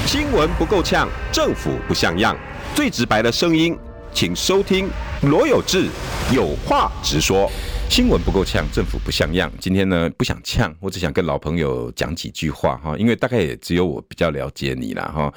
[0.05, 2.35] 新闻不够呛，政府不像样，
[2.75, 3.77] 最直白的声音，
[4.13, 4.89] 请收听
[5.21, 5.87] 罗有志
[6.33, 7.49] 有话直说。
[7.87, 9.49] 新闻不够呛，政府不像样。
[9.57, 15.33] 今天呢，不想呛，我只想跟老朋友讲几句话哈，因为大概也只有我比较了解你啦哈。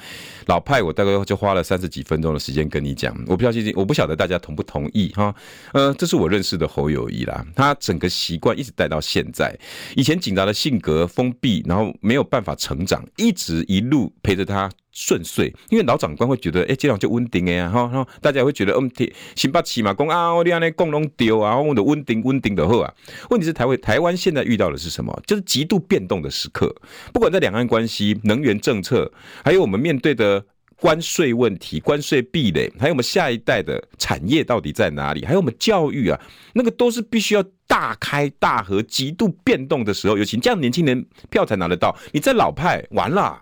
[0.47, 5.33] 老派，我大概就花了三十几分钟的时间跟你讲，我不晓得，我不晓得大家同不同意哈。
[5.71, 9.57] 呃，这是我认识的侯友宜啦，他整个习惯一直带到现在。
[9.95, 14.69] 以前警察的性格封闭，然后没有办法成长，一直一路陪着他。
[14.91, 18.91] 顺遂，因为老长官会觉得，哎、欸，这样就稳定呀哈，哈，大家会觉得，嗯，
[19.35, 22.93] 行吧，起码讲啊，我哋安尼共拢丢啊，我的稳定稳定的好啊。
[23.29, 25.21] 问题是台湾台湾现在遇到的是什么？
[25.25, 26.73] 就是极度变动的时刻，
[27.13, 29.11] 不管在两岸关系、能源政策，
[29.43, 30.43] 还有我们面对的
[30.77, 35.25] 关税问题、关税壁垒，还有我们下一代的产业到底在哪里？
[35.25, 36.19] 还有我们教育啊，
[36.53, 41.95] 那个都是必须要大开大合、极度变动的时候，尤其这样年轻人票才拿得到。
[42.11, 43.41] 你在老派完了。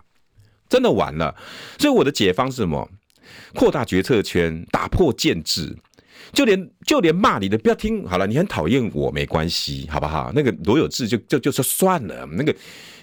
[0.68, 1.34] 真的完了，
[1.78, 2.86] 所以我的解方是什么？
[3.54, 5.74] 扩大决策圈，打破建制，
[6.32, 10.30] 就连就连骂你的不要听好了，你很讨厌我没关系，好不好？
[10.34, 12.54] 那个罗有志就就就说算了，那个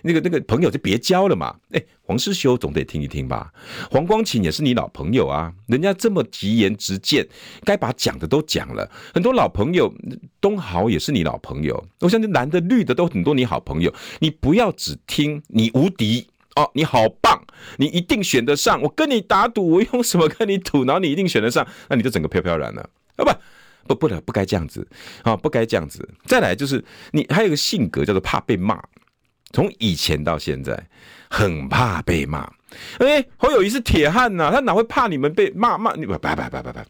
[0.01, 1.55] 那个那个朋友就别交了嘛。
[1.71, 3.51] 哎，黄世修总得听一听吧？
[3.89, 7.27] 黄光芹也是你老朋友啊，人家这么直言直谏，
[7.63, 8.89] 该把讲的都讲了。
[9.13, 9.93] 很多老朋友，
[10.39, 16.27] 东豪也是你老朋友，我相信蓝的绿的都很多你好朋友，你不要只听你无敌。
[16.55, 17.43] 哦，你好棒，
[17.79, 18.81] 你一定选得上。
[18.81, 20.85] 我跟你打赌，我用什么跟你赌？
[20.85, 22.89] 然后你一定选得上，那你就整个飘飘然了。
[23.17, 23.23] 啊
[23.88, 24.88] 不不不能不该这样子
[25.23, 26.08] 啊，不该这样子。
[26.25, 28.82] 再来就是你还有个性格叫做怕被骂，
[29.51, 30.88] 从以前到现在
[31.30, 32.51] 很怕被骂。
[32.99, 35.93] 哎，侯友谊是铁汉呐，他哪会怕你们被骂骂？
[35.93, 36.86] 你不拜拜拜拜拜。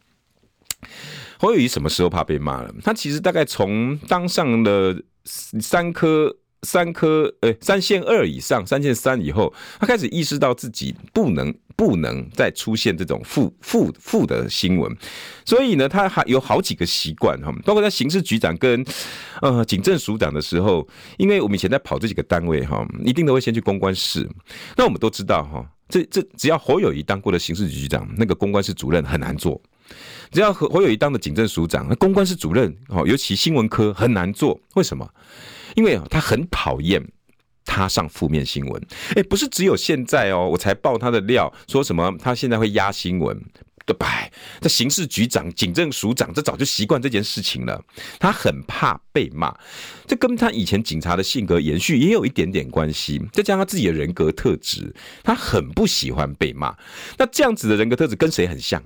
[1.38, 2.74] 侯友谊什么时候怕被骂了？
[2.82, 6.36] 他其实大概从当上了三科。
[6.62, 14.96] 三科，呃，三线二以上，三线三以后，他开始意识到自己不能不能再出现这种负负负的新闻，
[15.44, 18.84] 所以呢，他还有好几个习惯哈，包括在刑事局长跟
[19.42, 24.26] 呃警政署长的时候，因为我们以前在跑这几个单位哈，一定都会先去公关室。
[24.76, 29.60] 那我们都知道哈，这这只要侯友谊当过的刑事局长，那个公关室主任很难做；
[30.30, 34.58] 只要侯侯友谊当的警政署长，那公关室主任哦，尤其新闻科很难做。
[34.74, 35.06] 为什么？
[35.74, 37.06] 因为他很讨厌
[37.66, 38.82] 他上负面新闻，
[39.16, 43.38] 哎，不是只有现在哦，我才爆他的料，说什么他现在会压新闻，
[43.84, 44.06] 对吧？
[44.60, 47.82] 这刑事局长、警政署长，这早就习惯这件事情了。
[48.18, 49.54] 他很怕被骂，
[50.06, 53.20] 这跟他以前警察的性格延续也有一点点关系。
[53.32, 56.74] 再加上他自己的人格特质，他很不喜欢被骂。
[57.18, 58.82] 那这样子的人格特质跟谁很像？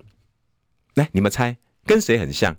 [0.94, 2.56] 来，你们猜，跟谁很像？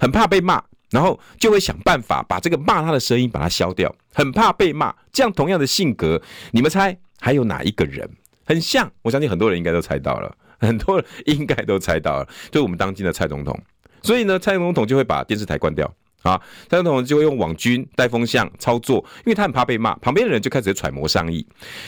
[0.00, 0.64] 很怕被骂。
[0.94, 4.94] 然后就会想办法把这个骂他的声音把它消掉，很怕被骂。
[5.12, 8.08] 这样同样的性格，你们猜还有哪一个人
[8.46, 8.88] 很像？
[9.02, 13.60] 我相信很多人应该都猜到了，很多人应该都猜到了，就是我们当今的蔡总统。
[14.02, 21.44] 所以呢，蔡总统就会把电视台关掉啊，蔡总统就会用网军带风向操作，因为他很怕被骂，旁边的人就开始揣摩上意。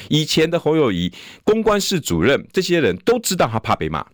[0.09, 1.13] 以前的侯友宜、
[1.45, 4.05] 公关室主任这些人都知道他怕被骂。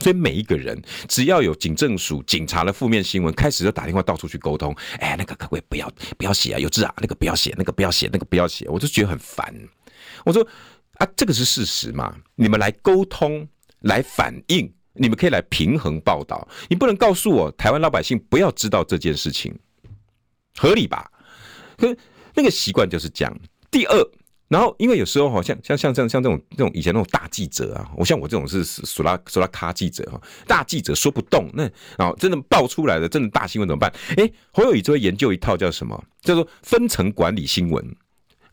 [0.00, 4.74] 所以每一个人只要有警政署警察的负面新闻，开始就打电话到处去沟通。
[4.98, 6.58] 哎，那个可不可以不要不要写啊？
[6.58, 9.54] 有字啊，那个不要写，那个不要写，那个不要写，我就觉得很烦。
[10.24, 10.46] 我说
[10.94, 12.14] 啊，这个是事实嘛？
[12.34, 13.48] 你们来沟通，
[13.80, 16.46] 来反映，你们可以来平衡报道。
[16.68, 19.56] 你不能告诉我台湾老百姓不要知道这件事情。
[20.56, 21.10] 合理吧？
[21.76, 21.94] 可
[22.34, 23.38] 那个习惯就是这样。
[23.70, 24.10] 第二。
[24.48, 31.64] 然后，因为有时候好像像像像像这种这种以前那种大记者啊，我像我这种是苏拉苏拉卡记者哈，大记者说不动，那
[31.96, 33.92] 啊真的爆出来的真的大新闻怎么办？
[34.16, 36.00] 诶，侯友宜就会研究一套叫什么？
[36.22, 37.84] 叫做分层管理新闻，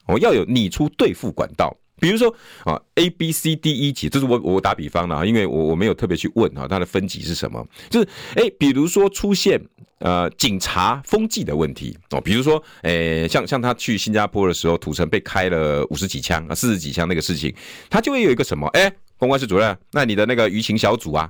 [0.08, 1.76] 哦，要有拟出对付管道。
[2.00, 2.34] 比如说
[2.66, 7.66] 啊，A B C D E 级，这是我我打比方啊，因为我我没有特别去问啊，它的分级是什么？
[7.90, 9.64] 就是诶，比如说出现
[10.04, 17.54] 呃警察风纪的问题哦，比如说诶，像像他去新加坡的时候，土城被开了五十几枪啊，四十几枪那个事情，
[17.90, 18.68] 他就会有一个什么？
[18.74, 21.30] 诶，公关室主任，那你的那个舆情小组啊？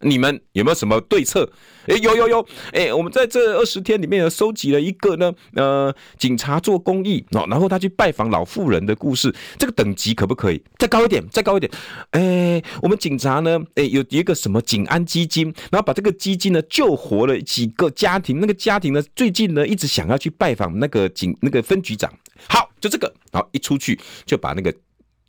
[0.00, 1.50] 你们有没有什么对策？
[1.86, 11.22] 诶，有有有，诶，我们在这二十天里面呢，收集了一个呢，呃，警察做公益哦，然后他去拜访老妇人的故事，这个等级可不可以再高一点？
[11.30, 11.70] 再高一点？
[12.12, 22.12] 诶，我们警察呢，诶，有一个什么警安基金，然后把这个基金呢救活了几个家庭，那个家庭呢最近呢一直想要去拜访那个警那个分局长，
[22.48, 24.72] 好，就这个，然后一出去就把那个。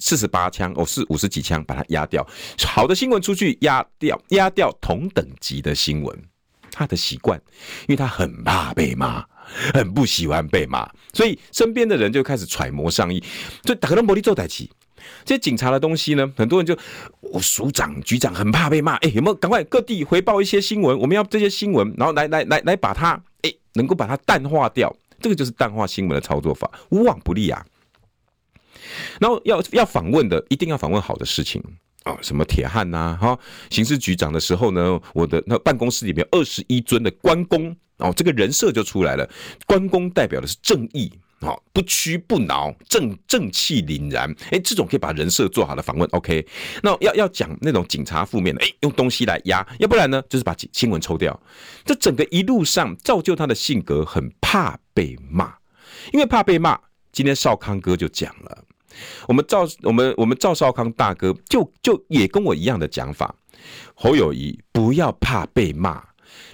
[0.01, 2.27] 四十八枪哦，是五十几枪，把它压掉。
[2.65, 6.21] 好的新闻出去压掉，压掉同等级的新闻。
[6.73, 7.39] 他的习惯，
[7.81, 9.25] 因为他很怕被骂，
[9.73, 13.21] 很不喜欢被骂，所以身边的人就开始揣摩上意。
[13.65, 14.65] 所以打个龙玻璃做代志，
[15.25, 16.75] 这些警察的东西呢，很多人就
[17.19, 18.95] 我署长、局长很怕被骂。
[18.95, 20.97] 哎，有没有赶快各地回报一些新闻？
[20.97, 24.95] 我们要这些新闻，然后来来来来把它哎，能够把它淡化掉。
[25.19, 27.63] 这个就是淡化新闻的操作法，无往不利啊。
[29.19, 31.61] 然后要要访问的，一定要访问好的事情
[32.03, 33.37] 啊，什么铁汉呐，哈，
[33.69, 39.29] 刑事局长的时候呢，我的那办公室里面二十一尊的关公哦，这个人设就出来了。
[39.67, 41.11] 关公代表的是正义
[41.41, 44.33] 啊，不屈不挠，正正气凛然。
[44.49, 46.43] 哎，这种可以把人设做好的访问，OK。
[46.81, 51.39] 那要要讲那种警察负面的，哎，用东西来压，要不然呢，就是把新闻抽掉。
[51.85, 55.53] 这整个一路上造就他的性格，很怕被骂，
[56.11, 56.79] 因为怕被骂。
[57.11, 58.63] 今天少康哥就讲了。
[59.27, 63.35] 我们赵我们我们赵少康大哥就就也跟我一样的讲法，
[63.93, 66.03] 侯友宜不要怕被骂，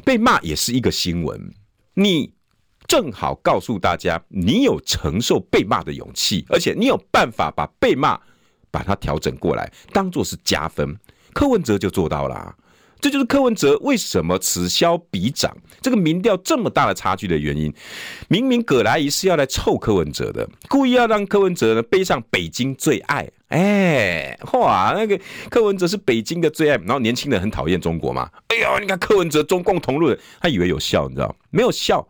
[0.03, 1.53] 被骂也是一个新闻，
[1.93, 2.33] 你
[2.87, 8.19] 正好告诉大家，你有承受被骂的勇气，而且你有办法把被骂
[8.71, 10.97] 把它调整过来，当做是加分。
[11.33, 12.55] 柯文哲就做到了。
[12.99, 17.73] 这就是柯文哲为什么此消彼长，这个民调这么大的差距的原因。
[18.27, 23.29] 明明葛莱仪是要来臭柯文哲的，故意要让柯文哲呢背上北京最爱。
[23.49, 25.19] 哎，哇，那个
[25.49, 28.29] 柯文哲是北京的最爱，然后年轻人很讨厌中国嘛。
[28.47, 32.05] 哎呦，你看柯文哲中共同路人，他以为有效，你知道没有效。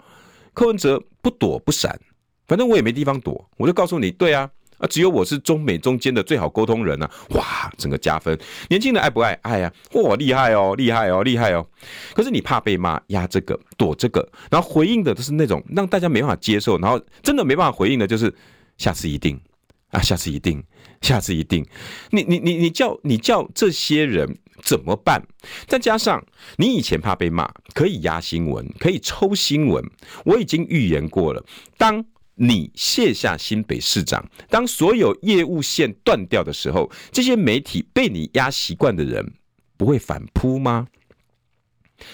[0.54, 2.00] 柯文哲不躲不闪，
[2.48, 4.50] 反正我也没地方躲，我就告诉你，对啊。
[4.78, 7.12] 啊，只有我是中美中间的最好沟通人啊！
[7.30, 8.38] 哇，整个加分。
[8.70, 9.34] 年轻人爱不爱？
[9.42, 9.74] 爱呀！
[9.94, 11.66] 哇，厉害哦，厉害哦，厉害哦。
[12.14, 18.32] 可是你怕被骂，压这个，躲这个，然后回应的都是那种让大家没办法接受，然后真的没办法回应的，就是
[18.78, 19.40] 下次一定
[19.90, 20.64] 啊，下次一定，
[21.02, 21.66] 下次一定。
[22.12, 25.20] 你你你你叫你叫这些人怎么办？
[25.66, 26.24] 再加上
[26.58, 29.84] 你以前怕被骂，可以压新闻，可以抽新闻。
[30.24, 31.44] 我已经预言过了，
[31.80, 32.06] 当。
[32.38, 39.34] 你卸下新北市长，当所有业务线断掉的时候，这些媒体被你压习惯的人，
[39.76, 40.88] 不会反扑吗？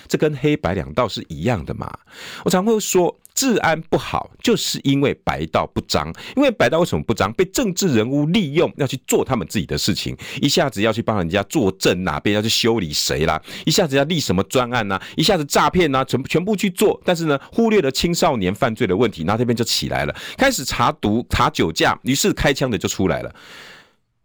[0.07, 1.99] 这跟黑白两道是一样的嘛？
[2.45, 3.19] 我常会说。
[3.33, 6.13] 治安不好，就是因为白道不彰。
[6.35, 7.33] 因为白道为什么不彰？
[7.33, 10.15] 被政治人物利用，要去做他们自己的事情。
[10.41, 13.41] 一下子要去帮人家作证，哪边要去修理谁啦？
[13.65, 15.01] 一下子要立什么专案呐？
[15.17, 16.05] 一下子诈骗呐？
[16.05, 17.01] 全全部去做。
[17.03, 23.35] 但是呢，忽略了青少年犯罪的问题，那这边就起来了，开始查毒、查酒驾，于是开枪的就出来了。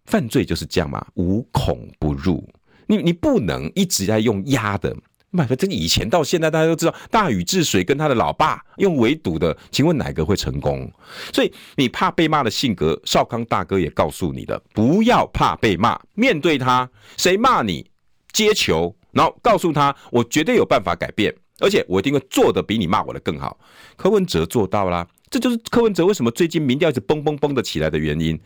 [0.04, 2.46] 犯罪就是这样嘛，无孔不入。
[2.86, 4.94] 你你不能一直在用压的。
[5.30, 10.90] 买个这以前到现在，大家都知道大禹治水跟他的老爸用围堵的，请问哪个会成功？
[11.32, 17.90] 所以你怕被骂的性格，少康大哥也告诉你的，不要怕被骂，面对他，谁骂你
[18.32, 23.58] 接球，然后告诉他，我绝对有办法改变，而且我一定会做得比你骂我的更好。
[23.96, 28.38] 柯文哲做到啦，这就是柯文哲为什么最近民调一直蹦蹦蹦的起来的原因。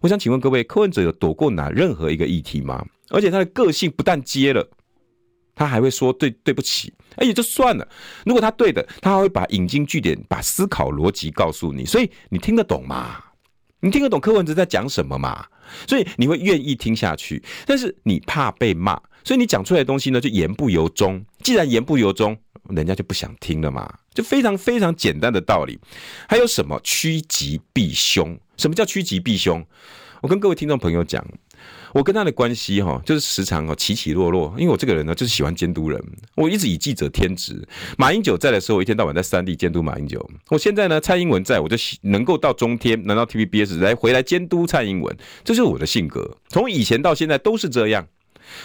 [0.00, 2.84] 我想请问各位，柯文哲有躲过哪任何一个议题吗？
[3.10, 4.68] 而且他的个性不但接了。
[5.54, 7.86] 他还会说对对不起，哎，也就算了。
[8.24, 13.22] 如果他对的，他还会把引经据典、把思考逻辑告诉你，所以你听得懂吗？
[13.80, 15.44] 你听得懂柯文哲在讲什么吗？
[15.88, 17.42] 所以你会愿意听下去。
[17.66, 18.94] 但是你怕被骂，
[19.24, 21.24] 所以你讲出来的东西呢，就言不由衷。
[21.42, 22.36] 既然言不由衷，
[22.70, 23.92] 人家就不想听了嘛。
[24.14, 25.78] 就非常非常简单的道理。
[26.28, 28.38] 还有什么趋吉避凶？
[28.56, 29.64] 什么叫趋吉避凶？
[30.20, 31.26] 我跟各位听众朋友讲。
[31.92, 36.02] 我跟他的关系哈，就是时常哦起起落落，因为我这个人呢就是喜欢监督人，
[36.34, 37.66] 我一直以记者天职。
[37.98, 40.30] 马英九在的时候，我一天到晚在三地监督马英九。
[40.48, 48.06] 我现在呢，蔡英文在，我就能够到中天，能到 TVBS 来回来监督蔡英文，这就是我的性格，从以前到现在都是这样。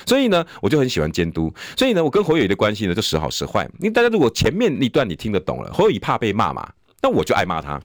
[0.06, 1.54] 所以呢，我就很喜欢监督。
[1.78, 3.64] 所以呢，我跟侯友宜的关系呢就时好时坏。
[3.80, 6.72] 因为大家如果前面那段你听得懂了，侯友宜怕被骂嘛，
[7.02, 7.82] 那我就爱骂他。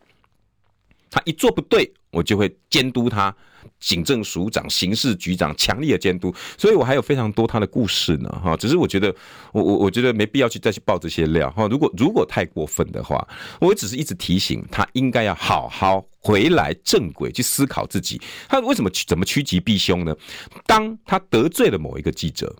[1.10, 3.34] 他一做不对，我就会监督他。
[3.80, 8.56] 警政署长、刑事局长强力的监督，所以我还有非常多他的故事呢，哈。
[8.56, 9.14] 只是我觉得，
[9.52, 11.66] 我我我觉得没必要去再去爆这些料，哈。
[11.68, 13.26] 如果如果太过分的话，
[13.60, 18.20] 我只是一直提醒他，应该要好好回来正轨去思考自己。
[18.48, 20.14] 他为什么怎么趋吉避凶呢？
[20.66, 22.54] 当他得罪了某一个记者，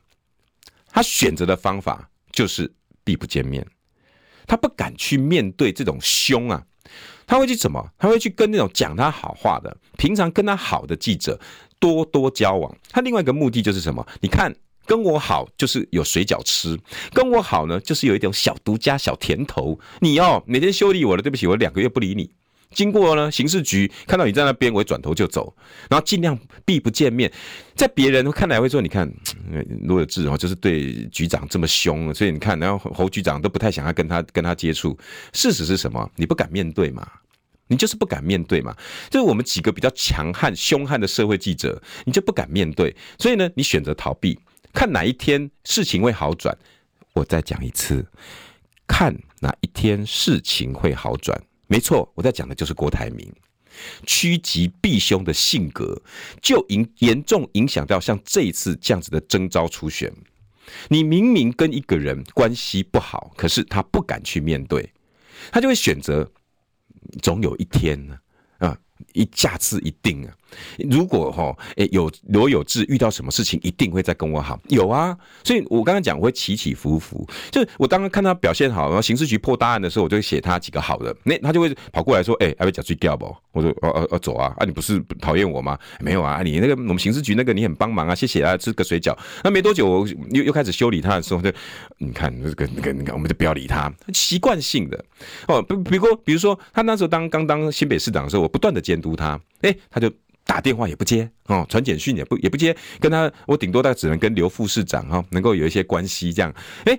[0.89, 2.73] 他选择的方法就是
[3.05, 3.67] 避不见面，
[4.47, 6.63] 他不敢去面对这种凶啊。
[7.33, 7.83] 他会去怎么？
[7.99, 11.41] 他会去跟那种讲他好话的、平常跟他好的记者
[11.81, 12.77] 多多交往。
[12.91, 14.07] 他另外一个目的就是什么？
[14.21, 14.55] 你看，
[14.85, 16.79] 跟我好就是有水饺吃，
[17.15, 19.81] 跟我好呢就是有一点小独家、小甜头。
[20.01, 22.31] 你哦，每天修理我了，对不起，我两个月不理你。
[22.75, 25.55] 经过呢，刑事局看到你在那边，我转头就走，
[25.89, 27.33] 然后尽量避不见面。
[27.75, 29.11] 在别人看来会说，你看
[29.85, 34.95] 罗有志哦，就是对局长这么凶，所以你看，然后侯局长都不太想要跟他跟他接触。
[35.33, 36.07] 事实是什么？
[36.17, 37.07] 你不敢面对嘛？
[37.73, 38.77] 你就是不敢面对嘛？
[39.09, 44.39] 就是我们几个比较强悍、凶悍的社会记者，你就不敢面对，所以呢，你选择逃避，
[44.75, 46.57] 看哪一天事情会好转。
[47.15, 48.07] 我再讲一次，
[48.87, 51.43] 看哪一天事情会好转。
[51.67, 53.33] 没错，我在讲的就是郭台铭，
[54.07, 56.03] 趋吉避凶的性格，
[56.43, 60.13] 就影严重影响到像这一次这样子的征召初选。
[60.89, 64.93] 你明明跟一个人关系不好，可是他不敢去面对，
[65.51, 66.31] 他就会选择，
[67.23, 68.19] 总有一天呢，
[68.59, 68.79] 啊。
[69.15, 70.33] 一下次一定啊！
[70.91, 74.59] 如果哈，诶有罗有志遇到什么事情，一定会再跟我好。
[74.69, 77.27] 有啊，所以我刚刚讲我会起起伏伏。
[77.51, 84.55] 就是我刚刚看他表现好，然后刑事局破大案的时候，我就写他几个好的，那他就会跑过来说：“哎，还没讲最掉不？”我说：“哦哦哦，走啊！
[84.57, 85.79] 啊，你不是讨厌我吗？
[86.01, 89.17] 没有啊，你那个我们刑事局那个你很帮忙啊，谢谢啊，吃个水饺。
[89.45, 91.53] 那没多久，我又又开始修理他的时候，就
[91.99, 95.05] 你看那个那个那个，我们就不要理他，习惯性的
[95.49, 95.63] 哦。
[95.63, 100.11] 比比如，比如说他那时候当刚当新北市长的时候，我不断的监督他，哎，他就
[100.45, 106.53] 打电话也不接哦，传简讯也不也不接，跟他我顶多大概只能跟刘副市长哈能够有一些关系这样。
[106.85, 106.99] 哎，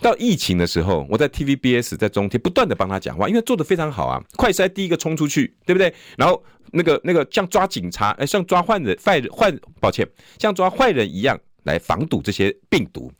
[0.00, 5.92] 到疫情的时候，我在 TVBS 在中天不断的帮他讲话，因为做的非常好啊，快筛第一个冲出去，对不对？
[6.16, 10.06] 然后那个那个像抓警察，哎，像抓坏人坏坏，抱歉，
[10.38, 13.12] 像抓坏人一样来防堵这些病毒。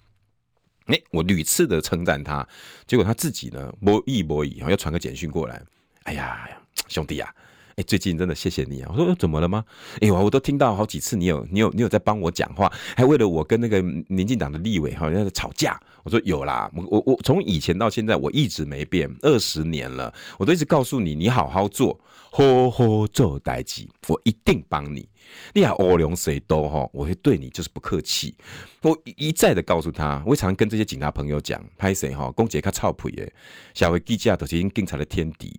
[0.86, 2.46] 哎，我屡次的称赞他，
[2.86, 5.62] 结果他自己呢，摸一摸一，要传个简讯过来，
[6.02, 6.48] 哎呀，
[6.88, 7.32] 兄弟啊。
[7.76, 8.90] 哎，最近真的谢谢你啊！
[8.92, 9.64] 我说怎么了吗？
[10.00, 15.80] 哎呦，我都听到好几次，你有你有你有在帮我讲话，还为了我跟那个民进党的立委好像在吵架。
[16.02, 21.98] 我说有啦，我我我从以前到现在我一直没变，二十年了，我都一直告诉你，你好好做，
[22.30, 25.08] 好好做代志，我一定帮你。
[25.54, 28.34] 你还欧龙谁都哈，我会对你就是不客气。
[28.82, 33.32] 我一再的告诉他，我常跟这些警察朋友讲，拍谁哈，公杰他臭屁耶，
[33.72, 35.54] 下回记者都是警察的天敌。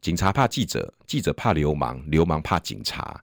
[0.00, 3.22] 警察怕记者，记者怕流氓，流氓怕警察。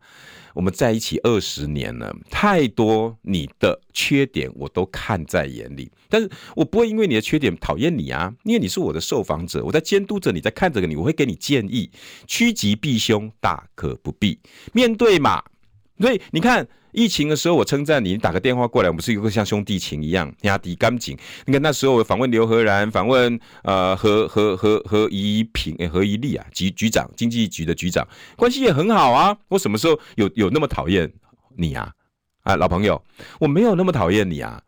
[0.53, 11.89] 我们在一起二十年了，太多你的缺点我都看在眼里，但是我不会因为你的缺点讨厌你啊，因为你是我的受访者，我在监督着你，在看着你，我会给你建议，
[12.27, 14.39] 趋吉避凶，大可不必
[14.73, 15.43] 面对嘛。
[15.99, 16.67] 所以你看。
[16.91, 21.17] 疫情的时候，我称赞你，你打个电话过来，我们是一个像兄弟情一样，压低感情。
[21.45, 29.37] 你看那时候我访问刘和然，访问呃何何何何一平诶何一利啊局局长，经济局的局长，关系也很好啊。
[29.49, 31.11] 我什么时候有有那么讨厌
[31.57, 31.91] 你啊？
[32.43, 33.01] 啊，老朋友，
[33.39, 34.63] 我没有那么讨厌你啊，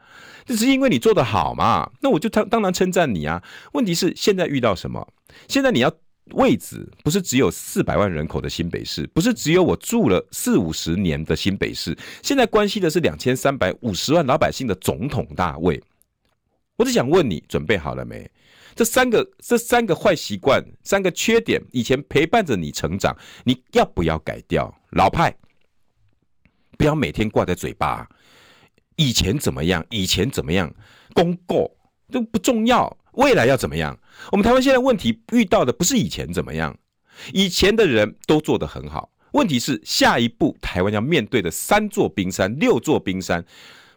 [0.46, 1.90] 这是因为你做得好嘛。
[2.02, 3.44] 那我就当当然称赞你啊。
[3.74, 5.08] 问题是现在遇到什么？
[5.48, 5.92] 现在你要。
[6.34, 15.82] 位置不是只有四百万人口的新北市，不是只有我住了四五十年的新北市，现在关系的是两千三百五十万老百姓的总统大位。
[16.78, 18.30] 我只想问你，准备好了没？
[18.74, 24.74] 这三个这三个坏习惯，三个缺点，以前陪伴着你成长，你要不要改掉？
[24.92, 25.36] 老派，
[26.78, 28.08] 不要每天挂在嘴巴。
[28.96, 29.86] 以前怎么样？
[29.90, 30.74] 以前怎么样？
[31.14, 31.70] 公告
[32.10, 32.98] 都不重要。
[33.14, 33.98] 未来要怎么样？
[34.32, 36.78] 我们台湾现在问题遇到的不是以前怎么样，
[37.34, 39.10] 以前的人都做得很好。
[39.34, 43.44] 问题是下一步台湾要面对的三座冰山、六座冰山。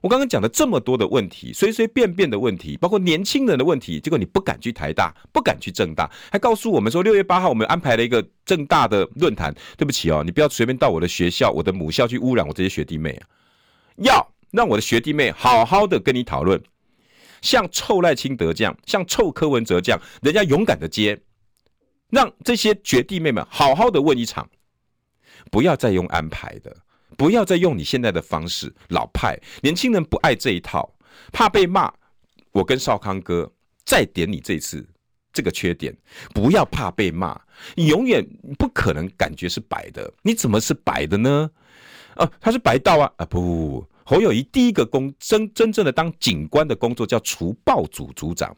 [0.01, 9.55] 我刚刚讲了这么多的问题，随随便便的问题，包括年轻人的问题，结果你不敢去台大，不敢去政大，还告诉我们说六月八号我们安排了一个政大的论坛。
[9.79, 13.27] 对不起哦，你不要随便到我的学校、我的母校去污染我这些学弟妹啊！
[13.97, 16.63] 要让我的学弟妹好好的跟你讨论，
[17.45, 21.21] 像臭赖清德这样，像臭柯文哲这样，人家勇敢的接，
[22.09, 24.49] 让这些学弟妹们好好的问一场，
[25.51, 26.75] 不要再用安排的，
[27.19, 30.91] 不要再用你现在的方式，老派年轻人不爱这一套，
[31.33, 31.93] 怕被骂。
[32.51, 33.53] 我跟少康哥
[33.85, 34.87] 再点你这次
[35.33, 35.95] 这个缺点，
[36.33, 37.39] 不要怕被骂，
[37.75, 38.27] 你永远
[38.59, 41.51] 不可能感觉是白的，你怎么是白的呢？
[42.15, 43.13] 啊，他是白道啊！
[43.17, 48.55] 啊不，不，不，不，侯友宜第一个工真真正的当警官的工作叫除暴组组长。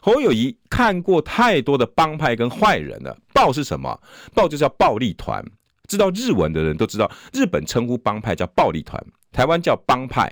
[0.00, 4.00] 侯友宜看过太多的帮派跟坏人了，暴是什么？
[4.34, 5.44] 暴就叫暴力团。
[5.88, 10.30] 知道日文的人都知道，日本称呼帮派叫暴力团，台湾叫帮派。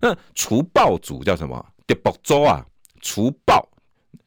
[0.00, 1.66] 那除暴组叫什么？
[1.86, 2.64] 叫暴周啊！
[3.00, 3.68] 除暴，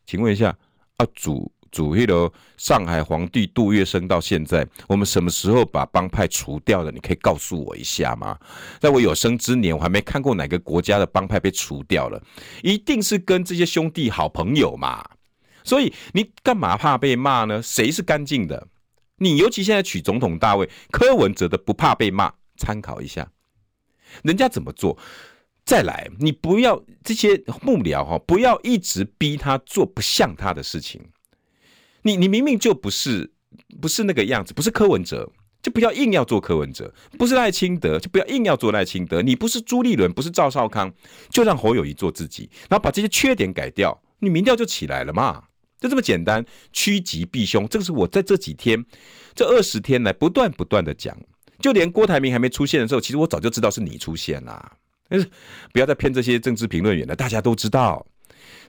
[0.05, 0.55] 请问一下
[0.97, 6.91] 啊，主主那个上海皇帝杜月笙到现在，我们什么时候把帮派除掉了？
[6.91, 8.38] 你可以告诉我一下吗？
[8.80, 12.24] 在我有生之年，我还没看过哪个国家的帮派被除掉了，
[12.61, 15.03] 一定是跟这些兄弟好朋友嘛。
[15.63, 17.59] 所以你干嘛怕被骂呢？
[17.61, 18.67] 谁是干净的？
[19.17, 23.28] 你尤其现在取总统大位，柯文哲的不怕被骂，参考一下，
[24.21, 24.95] 人家怎么做？
[25.65, 31.01] 再来，你不要这些幕僚哈，不要一直逼他做不像他的事情。
[32.04, 33.32] 你你明明就不是
[33.82, 35.32] 不是那个样子，不是柯文哲，
[35.62, 36.86] 就不要硬要做柯文哲；
[37.18, 39.22] 不是赖清德，就不要硬要做赖清德。
[39.22, 40.93] 你不是朱立伦，不是赵少康，
[41.30, 45.43] 就让侯友谊做自己，然后把这些缺点改掉，你民调就起来了嘛。
[45.80, 48.86] 就这么简单，趋吉避凶，这个是我在这几天、
[49.36, 51.18] 这二十天来不断不断的讲。
[51.60, 54.72] 就连郭台铭还没出现的时候，其实我早就知道是你出现啦。
[55.10, 55.30] 但是
[55.72, 58.06] 不要再骗这些政治评论员了，大家都知道。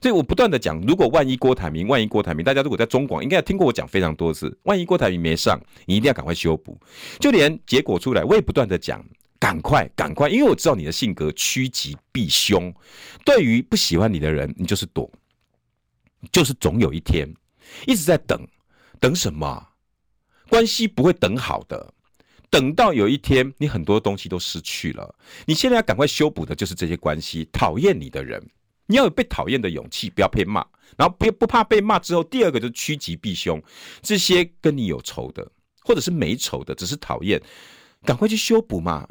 [0.01, 6.79] 所以我不断的讲，如果万一郭台铭，万一郭台铭，大家如果在中广应该听过我讲非常多次，万一郭台铭没上，你一定要赶快修补。
[7.19, 9.03] 就连结果出来，我也不断的讲，
[9.39, 12.73] 赶快赶快，因为我知道你的性格趋吉避凶，
[13.23, 15.11] 对于不喜欢你的人，你就是躲。
[16.31, 17.31] 就是总有一天，
[17.85, 18.39] 一直在等，
[18.99, 19.67] 等什么？
[20.49, 21.93] 关系不会等好的，
[22.49, 25.15] 等到有一天你很多东西都失去了，
[25.45, 27.47] 你现在要赶快修补的就是这些关系。
[27.51, 28.43] 讨厌你的人，
[28.87, 30.65] 你要有被讨厌的勇气，不要被骂，
[30.97, 31.97] 然后别不怕被骂。
[31.99, 33.61] 之后第二个就是趋吉避凶，
[34.01, 37.41] 这些跟你有仇的，或者是没仇的，只是讨厌，
[38.03, 39.07] 赶快去修补嘛。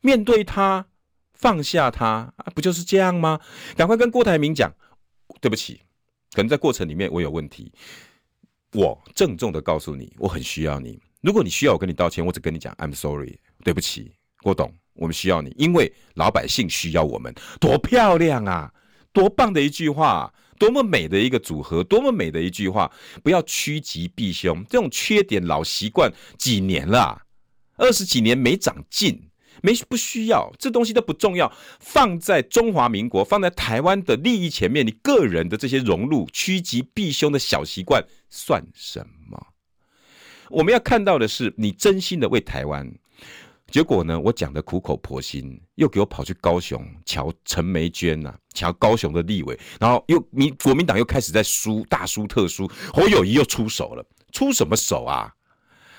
[0.00, 0.86] 面对他，
[1.34, 3.40] 放下他，不就是这样吗？
[3.76, 4.72] 赶快跟郭台铭讲，
[5.40, 5.80] 对不起。
[6.32, 7.72] 可能在过程里面我有问题，
[8.72, 11.00] 我郑重的告诉你，我很需要你。
[11.22, 14.12] 如果你需要我跟你道歉，我只跟你讲 I'm sorry，对不起，
[14.42, 17.34] 郭董，我们需要你，因为老百姓需要我们。
[17.58, 18.72] 多漂亮啊，
[19.16, 22.92] 多棒的一句话，多么美的一个组合，多么美的一句话。
[23.24, 27.22] 不要趋吉避凶，这种缺点老习惯几年了，
[27.76, 29.30] 二十几年没长进。
[29.62, 31.50] 没不需要，这东西都不重要。
[31.80, 39.46] 放在中华民国，放在台湾的利益前面，你个人的这些融入、趋吉避凶的小习惯算什么？
[40.50, 42.92] 我们要看到的是你真心的为台湾。
[43.70, 55.34] 结果呢，我讲的苦口婆心，又给我跑去高雄瞧陈梅娟呐、啊，瞧高雄的立委，然后又民国民党又开始在输大输特输，侯友宜又出手了，出什么手啊？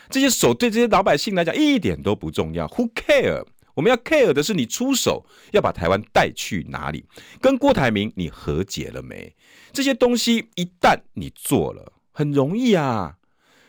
[0.09, 3.45] 这些手对这些老百姓来讲一点都不重要，Who care？
[3.74, 7.05] 我们要 care 的是你出手要把台湾带去哪里？
[7.41, 9.36] 跟郭台铭你和解了没？
[9.74, 13.16] 这些东西一旦你做了，很容易啊。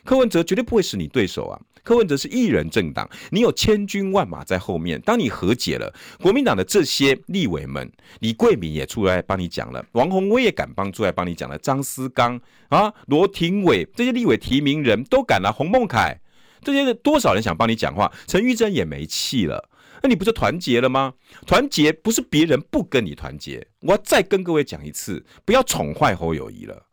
[0.08, 1.60] 柯文哲绝对不会是你对手啊。
[1.82, 4.98] 柯文哲是一人政党，你有千军万马在后面。
[5.02, 5.92] 当你和解了，
[6.22, 12.40] 国民党的这些立委们，李贵敏也出来帮你讲了，王鸿薇也敢帮出来帮你讲了，张思刚
[12.70, 16.18] 啊，罗廷伟这些立委提名人都敢了，洪孟楷。
[16.62, 18.10] 这些多少人想帮你讲话？
[18.26, 19.68] 陈玉珍也没气了，
[20.02, 21.12] 那你不就团结了吗？
[21.46, 26.87] 团结不是别人不跟你团结，我再跟各位讲一次，不要宠坏侯友谊了。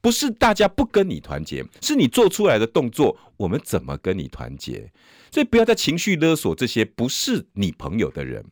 [0.00, 4.90] 不是大家不跟你团结，是你做出来的动作，我们怎么跟你团结？
[5.30, 8.44] 所以不要再情绪勒索这些不是你朋友的人。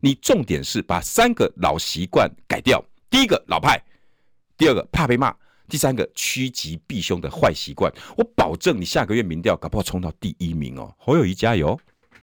[0.00, 3.82] 你重点是把三个老习惯改掉：第一个老派，
[4.56, 5.34] 第二个怕被骂。
[5.68, 10.94] 第三个趋吉避凶的坏习惯，我保证你下个月民调搞不好冲到第一名哦！
[10.96, 11.76] 侯友宜加油！